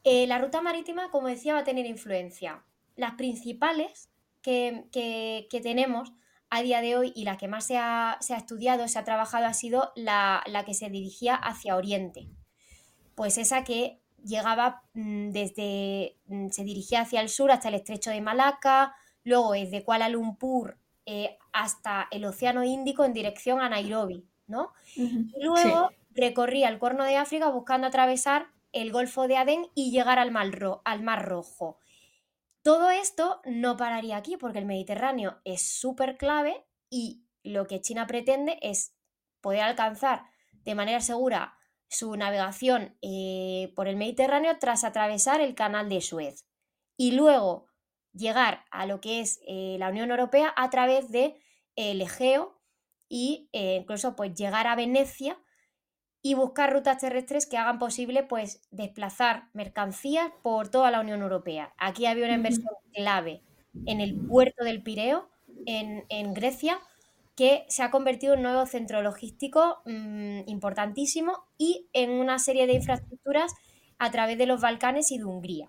[0.02, 2.64] la ruta marítima, como decía, va a tener influencia.
[2.96, 4.11] Las principales
[4.42, 6.12] que, tenemos
[6.50, 9.54] a día de hoy y la que más se ha, estudiado, se ha trabajado, ha
[9.54, 12.28] sido la, que se dirigía hacia Oriente.
[13.14, 18.10] Pues esa que llegaba mm, desde, mm, se dirigía hacia el sur hasta el estrecho
[18.10, 24.24] de Malaca, luego desde Kuala Lumpur eh, hasta el Océano Índico en dirección a Nairobi,
[24.46, 24.72] ¿no?
[24.96, 30.18] Y luego recorría el Cuerno de África buscando atravesar el Golfo de Adén y llegar
[30.18, 30.50] al Mar,
[30.84, 31.78] al Mar Rojo.
[32.62, 38.06] Todo esto no pararía aquí porque el Mediterráneo es súper clave y lo que China
[38.06, 38.94] pretende es
[39.40, 40.26] poder alcanzar
[40.64, 41.58] de manera segura
[41.88, 46.46] su navegación eh, por el Mediterráneo tras atravesar el canal de Suez
[46.96, 47.66] y luego
[48.12, 51.34] llegar a lo que es eh, la Unión Europea a través de
[51.74, 52.60] el Egeo
[53.08, 55.38] y eh, incluso pues llegar a Venecia
[56.22, 61.74] y buscar rutas terrestres que hagan posible pues desplazar mercancías por toda la Unión Europea.
[61.78, 63.42] Aquí había una inversión clave
[63.86, 65.28] en el puerto del Pireo,
[65.66, 66.78] en, en Grecia,
[67.34, 72.66] que se ha convertido en un nuevo centro logístico mm, importantísimo y en una serie
[72.66, 73.52] de infraestructuras
[73.98, 75.68] a través de los Balcanes y de Hungría.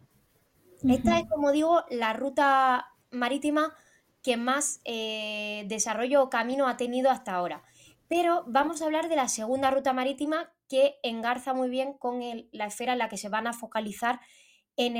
[0.87, 3.73] Esta es, como digo, la ruta marítima
[4.21, 7.63] que más eh, desarrollo o camino ha tenido hasta ahora.
[8.13, 12.67] Pero vamos a hablar de la segunda ruta marítima que engarza muy bien con la
[12.67, 14.19] esfera en la que se van a focalizar
[14.75, 14.93] en,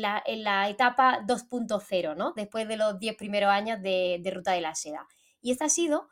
[0.00, 2.32] la, etapa 2.0, ¿no?
[2.32, 5.06] después de los 10 primeros años de, Ruta de la Seda.
[5.42, 6.08] Y esta ha sido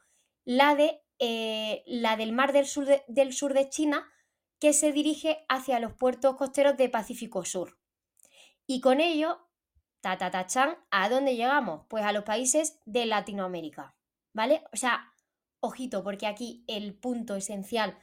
[1.18, 4.06] eh, la del Mar del sur de, del sur de China,
[4.60, 7.78] que se dirige hacia los puertos costeros de Pacífico Sur.
[8.66, 9.48] Y con ello,
[10.02, 11.86] ta, ta, ta chan, ¿a dónde llegamos?
[11.88, 13.96] Pues a los países de Latinoamérica,
[14.34, 14.62] ¿vale?
[14.70, 15.13] O sea,
[15.64, 17.96] ojito, porque aquí el punto esencial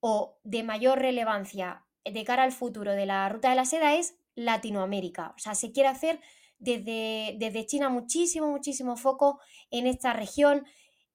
[0.00, 4.16] o de mayor relevancia de cara al futuro de la ruta de la seda es
[4.34, 5.34] Latinoamérica.
[5.36, 6.20] O sea, se quiere hacer
[6.58, 9.40] desde, desde China muchísimo, muchísimo foco
[9.70, 10.66] en esta región.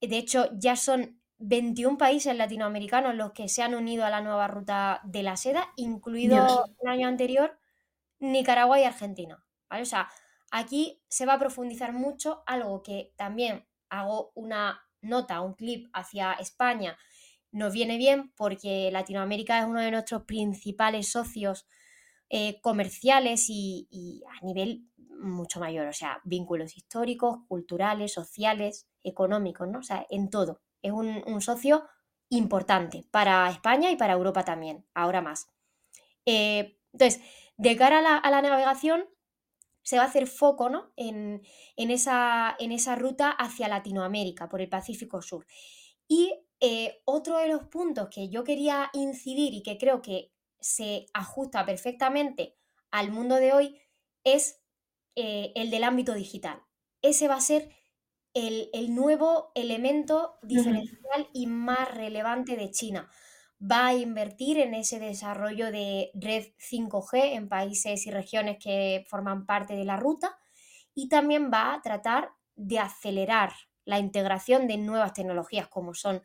[0.02, 4.48] De hecho, ya son 21 países latinoamericanos los que se han unido a la nueva
[4.48, 7.58] ruta de la seda, incluido el año anterior
[8.20, 9.44] Nicaragua y Argentina.
[9.70, 10.10] O sea,
[10.52, 16.34] aquí se va a profundizar mucho, algo que también hago una nota, un clip hacia
[16.34, 16.98] España,
[17.52, 21.66] nos viene bien porque Latinoamérica es uno de nuestros principales socios
[22.30, 24.90] eh, comerciales y, a nivel
[25.20, 29.80] mucho mayor, o sea, vínculos históricos, culturales, sociales, económicos, ¿no?
[29.80, 30.62] O sea, en todo.
[30.82, 31.86] Es un, socio
[32.30, 35.48] importante para España y para Europa también, ahora más.
[36.26, 37.22] Eh, entonces,
[37.58, 39.06] de cara a la, navegación,
[39.86, 40.92] se va a hacer foco ¿no?
[40.98, 41.42] en,
[41.78, 45.46] esa, en, esa, ruta hacia Latinoamérica, por el Pacífico Sur.
[46.08, 51.06] Y eh, otro de los puntos que yo quería incidir y que creo que se
[51.14, 52.58] ajusta perfectamente
[52.90, 53.80] al mundo de hoy
[54.24, 54.60] es
[55.16, 56.64] eh, el del ámbito digital.
[57.04, 57.70] Ese va a ser
[58.34, 63.10] el, nuevo elemento diferencial y más relevante de China
[63.62, 69.46] va a invertir en ese desarrollo de red 5G en países y regiones que forman
[69.46, 70.38] parte de la ruta
[70.94, 73.54] y también va a tratar de acelerar
[73.86, 76.22] la integración de nuevas tecnologías como son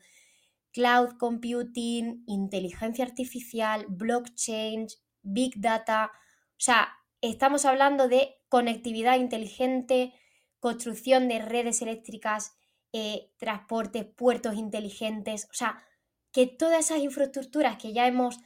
[0.71, 4.87] cloud computing, inteligencia artificial, blockchain,
[5.21, 6.11] big data.
[6.13, 10.13] O sea, estamos hablando de conectividad inteligente,
[10.59, 12.53] construcción de redes eléctricas,
[12.93, 15.45] eh, transportes, puertos inteligentes.
[15.45, 15.83] O sea,
[16.31, 18.39] que todas esas infraestructuras que ya hemos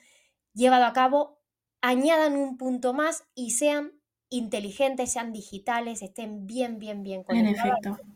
[0.53, 1.39] llevado a cabo
[1.81, 3.91] añadan un punto más y sean
[4.29, 7.65] inteligentes, sean digitales, estén bien, bien, bien conectadas.
[7.65, 8.15] En efecto.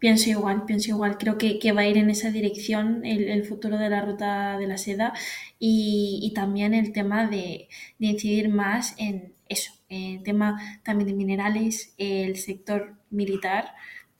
[0.00, 1.18] Pienso igual, pienso igual.
[1.18, 4.78] Creo que, va a ir en esa dirección el, futuro de la ruta de la
[4.78, 5.12] seda
[5.58, 7.68] y, también el tema de,
[7.98, 13.74] incidir más en eso, el tema también de minerales, el sector militar.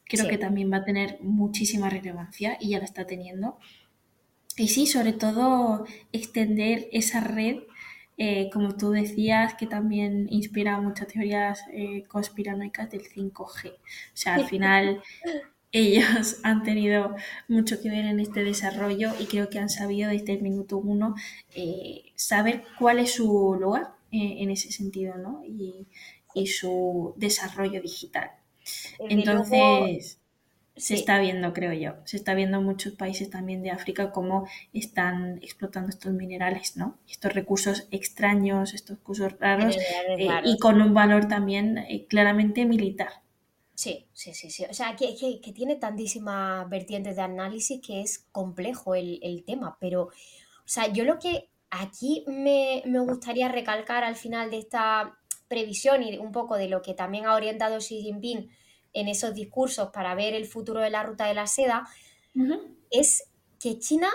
[0.05, 3.59] Creo que también va a tener muchísima relevancia y ya la está teniendo.
[4.57, 7.59] Y sí, sobre todo extender esa red,
[8.19, 13.71] eh, como tú decías, que también inspira muchas teorías eh, conspiranoicas del 5G.
[13.73, 15.03] O sea, al final
[15.73, 17.17] ellos han tenido
[17.49, 21.15] mucho que ver en este desarrollo y creo que han sabido desde el minuto uno
[21.55, 25.43] eh, saber cuál es su lugar en ese sentido, ¿no?
[25.47, 25.87] Y,
[26.35, 28.33] y su desarrollo digital.
[29.09, 30.20] Entonces
[30.81, 31.95] se está viendo, creo yo.
[32.05, 36.99] Se está viendo en muchos países también de África cómo están explotando estos minerales, ¿no?
[37.09, 43.11] Estos recursos extraños, estos recursos raros, eh, y con un valor también eh, claramente militar.
[43.75, 44.65] Sí, sí, sí, sí.
[44.69, 50.05] O sea, que, que, tiene tantísimas vertientes de análisis que es complejo el, tema, pero,
[50.05, 50.11] o
[50.67, 55.19] sea, yo lo que aquí me, me gustaría recalcar al final de esta
[55.49, 58.51] previsión y un poco de lo que también ha orientado Xi Jinping
[58.93, 61.89] en esos discursos para ver el futuro de la ruta de la seda,
[62.91, 64.09] es que China,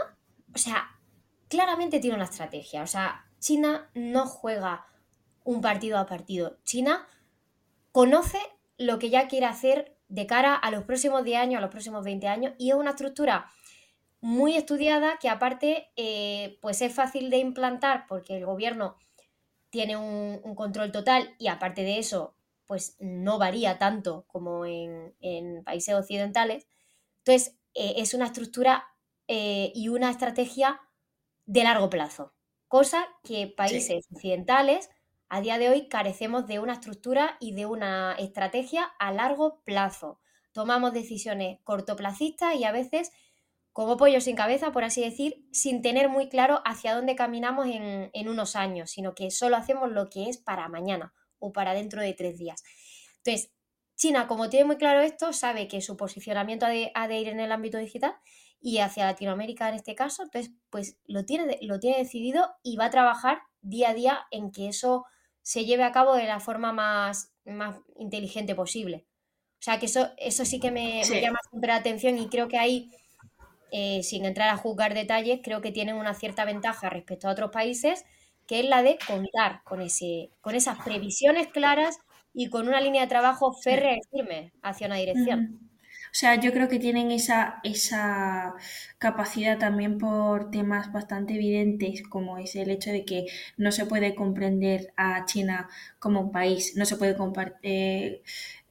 [0.54, 1.00] o sea,
[1.48, 2.82] claramente tiene una estrategia.
[2.82, 4.86] O sea, China no juega
[5.44, 6.58] un partido a partido.
[6.64, 7.08] China
[7.92, 8.40] conoce
[8.78, 12.04] lo que ya quiere hacer de cara a los próximos 10 años, a los próximos
[12.04, 13.50] 20 años, y es una estructura
[14.22, 18.98] muy estudiada que aparte eh, pues es fácil de implantar porque el gobierno
[19.70, 22.34] tiene un, control total y aparte de eso
[22.66, 25.14] pues no varía tanto como en,
[25.64, 26.68] países occidentales.
[27.20, 28.86] Entonces eh, es una estructura
[29.28, 30.82] eh, y una estrategia
[31.46, 32.34] de largo plazo,
[32.68, 34.90] cosa que países occidentales
[35.30, 40.20] a día de hoy carecemos de una estructura y de una estrategia a largo plazo.
[40.52, 43.12] Tomamos decisiones cortoplacistas y a veces
[43.74, 48.30] como pollo sin cabeza, por así decir, sin tener muy claro hacia dónde caminamos en,
[48.30, 52.14] unos años, sino que solo hacemos lo que es para mañana o para dentro de
[52.14, 52.64] tres días.
[53.18, 53.52] Entonces,
[53.96, 57.52] China, como tiene muy claro esto, sabe que su posicionamiento ha de, ir en el
[57.52, 58.14] ámbito digital
[58.62, 62.86] y hacia Latinoamérica en este caso, entonces, pues lo tiene, lo tiene decidido y va
[62.86, 65.06] a trabajar día a día en que eso
[65.42, 69.06] se lleve a cabo de la forma más, más inteligente posible.
[69.60, 72.48] O sea, que eso, eso sí que me, me llama siempre la atención y creo
[72.48, 72.92] que hay
[73.72, 77.52] eh, sin entrar a juzgar detalles, creo que tienen una cierta ventaja respecto a otros
[77.52, 78.06] países,
[78.48, 81.98] que es la de contar con, ese, con esas previsiones claras
[82.34, 85.60] y con una línea de trabajo férrea y firme hacia una dirección.
[86.16, 88.54] O sea, yo creo que tienen esa, esa
[89.00, 93.26] capacidad también por temas bastante evidentes, como es el hecho de que
[93.58, 95.68] no se puede comprender a China
[96.00, 97.18] como un país, no se puede
[97.64, 98.22] eh,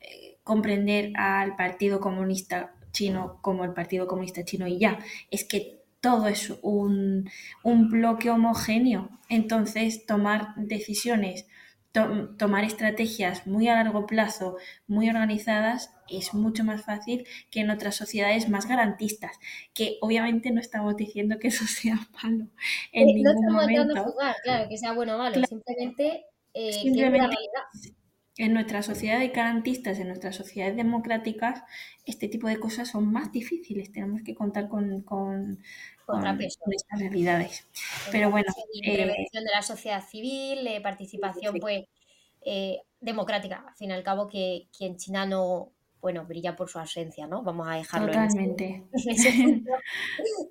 [0.01, 4.99] eh, comprender al Partido Comunista chino como el Partido Comunista Chino y ya.
[5.31, 7.31] Es que todo es un,
[7.65, 9.09] bloque homogéneo.
[9.31, 11.47] Entonces, tomar decisiones,
[11.93, 17.97] tomar estrategias muy a largo plazo, muy organizadas, es mucho más fácil que en otras
[17.97, 19.39] sociedades más garantistas.
[19.73, 22.49] Que obviamente no estamos diciendo que eso sea malo
[22.93, 24.05] en eh, ningún no momento.
[24.05, 27.35] Jugar, claro, que sea bueno o malo, simplemente, eh, simplemente
[28.37, 31.63] en nuestras sociedades garantistas, en nuestras sociedades democráticas,
[32.05, 33.93] este tipo de cosas son más difíciles.
[33.93, 35.61] Tenemos que contar con, con,
[36.39, 37.67] estas realidades.
[38.11, 38.53] Pero bueno.
[38.73, 41.85] Intervención eh, de la sociedad civil, participación pues
[42.43, 43.65] eh, democrática.
[43.69, 47.43] Al fin y al cabo, que, quien China no, bueno, brilla por su ausencia, ¿no?
[47.43, 48.85] Vamos a dejarlo totalmente.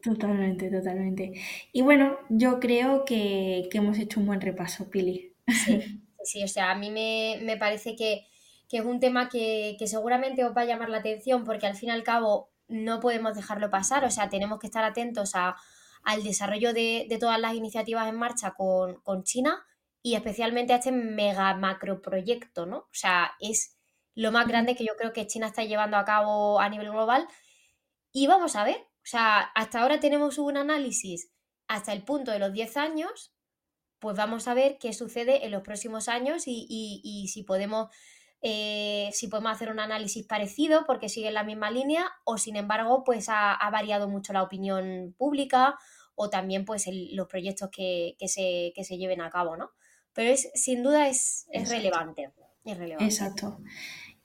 [0.04, 1.34] totalmente, totalmente.
[1.72, 5.34] Y bueno, yo creo que, que hemos hecho un buen repaso, Pili.
[5.47, 5.99] Sí.
[6.24, 8.26] Sí, o sea, a mí me, parece que,
[8.72, 11.91] es un tema que, seguramente os va a llamar la atención porque al fin y
[11.91, 17.07] al cabo no podemos dejarlo pasar, o sea, tenemos que estar atentos al desarrollo de,
[17.20, 19.66] todas las iniciativas en marcha con, China
[20.01, 22.78] y especialmente a este mega macro proyecto, ¿no?
[22.78, 23.78] O sea, es
[24.16, 27.28] lo más grande que yo creo que China está llevando a cabo a nivel global.
[28.11, 31.32] Y vamos a ver, o sea, hasta ahora tenemos un análisis
[31.68, 33.34] hasta el punto de los 10 años,
[33.99, 37.89] pues vamos a ver qué sucede en los próximos años y, si podemos
[38.45, 42.57] eh, si podemos hacer un análisis parecido porque sigue en la misma línea o sin
[42.57, 45.75] embargo pues ha, variado mucho la opinión pública
[46.15, 49.71] o también pues los proyectos que, se, se, lleven a cabo, ¿no?
[50.11, 52.31] Pero es, sin duda es, relevante,
[52.65, 53.05] es relevante.
[53.05, 53.59] Exacto.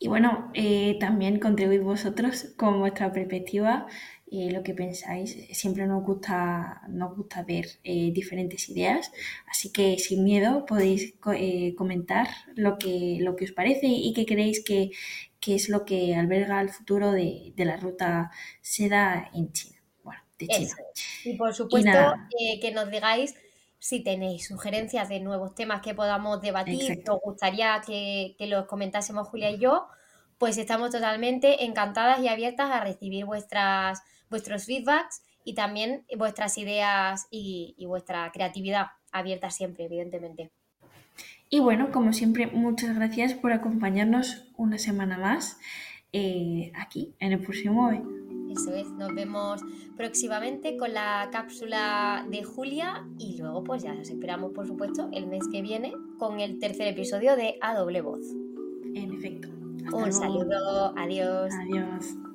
[0.01, 3.87] Y bueno, eh, también contribuid vosotros con vuestra perspectiva
[4.31, 5.37] y lo que pensáis.
[5.53, 9.11] Siempre nos gusta, nos gusta ver eh, diferentes ideas,
[9.47, 14.27] así que sin miedo podéis eh, comentar lo que, lo que os parece y qué
[14.27, 14.91] creéis que,
[15.47, 19.79] es lo que alberga el futuro de, la ruta seda en China.
[20.03, 20.75] Bueno, de China.
[21.25, 21.91] Y por supuesto
[22.61, 23.35] que nos digáis
[23.79, 28.67] si tenéis sugerencias de nuevos temas que podamos debatir, que os gustaría que, que los
[28.67, 29.87] comentásemos Julia y yo,
[30.37, 37.27] pues estamos totalmente encantadas y abiertas a recibir vuestras vuestros feedbacks y también vuestras ideas
[37.31, 40.51] y, vuestra creatividad abierta siempre, evidentemente.
[41.49, 45.59] Y bueno, como siempre, muchas gracias por acompañarnos una semana más
[46.13, 47.91] eh, aquí en el próximo
[48.51, 49.63] Eso es, nos vemos
[49.97, 55.27] próximamente con la cápsula de Julia y luego pues ya nos esperamos por supuesto el
[55.27, 58.27] mes que viene con el tercer episodio de A Doble Voz.
[58.95, 59.49] En efecto.
[59.93, 61.53] Un saludo, adiós.
[61.55, 62.28] Adiós.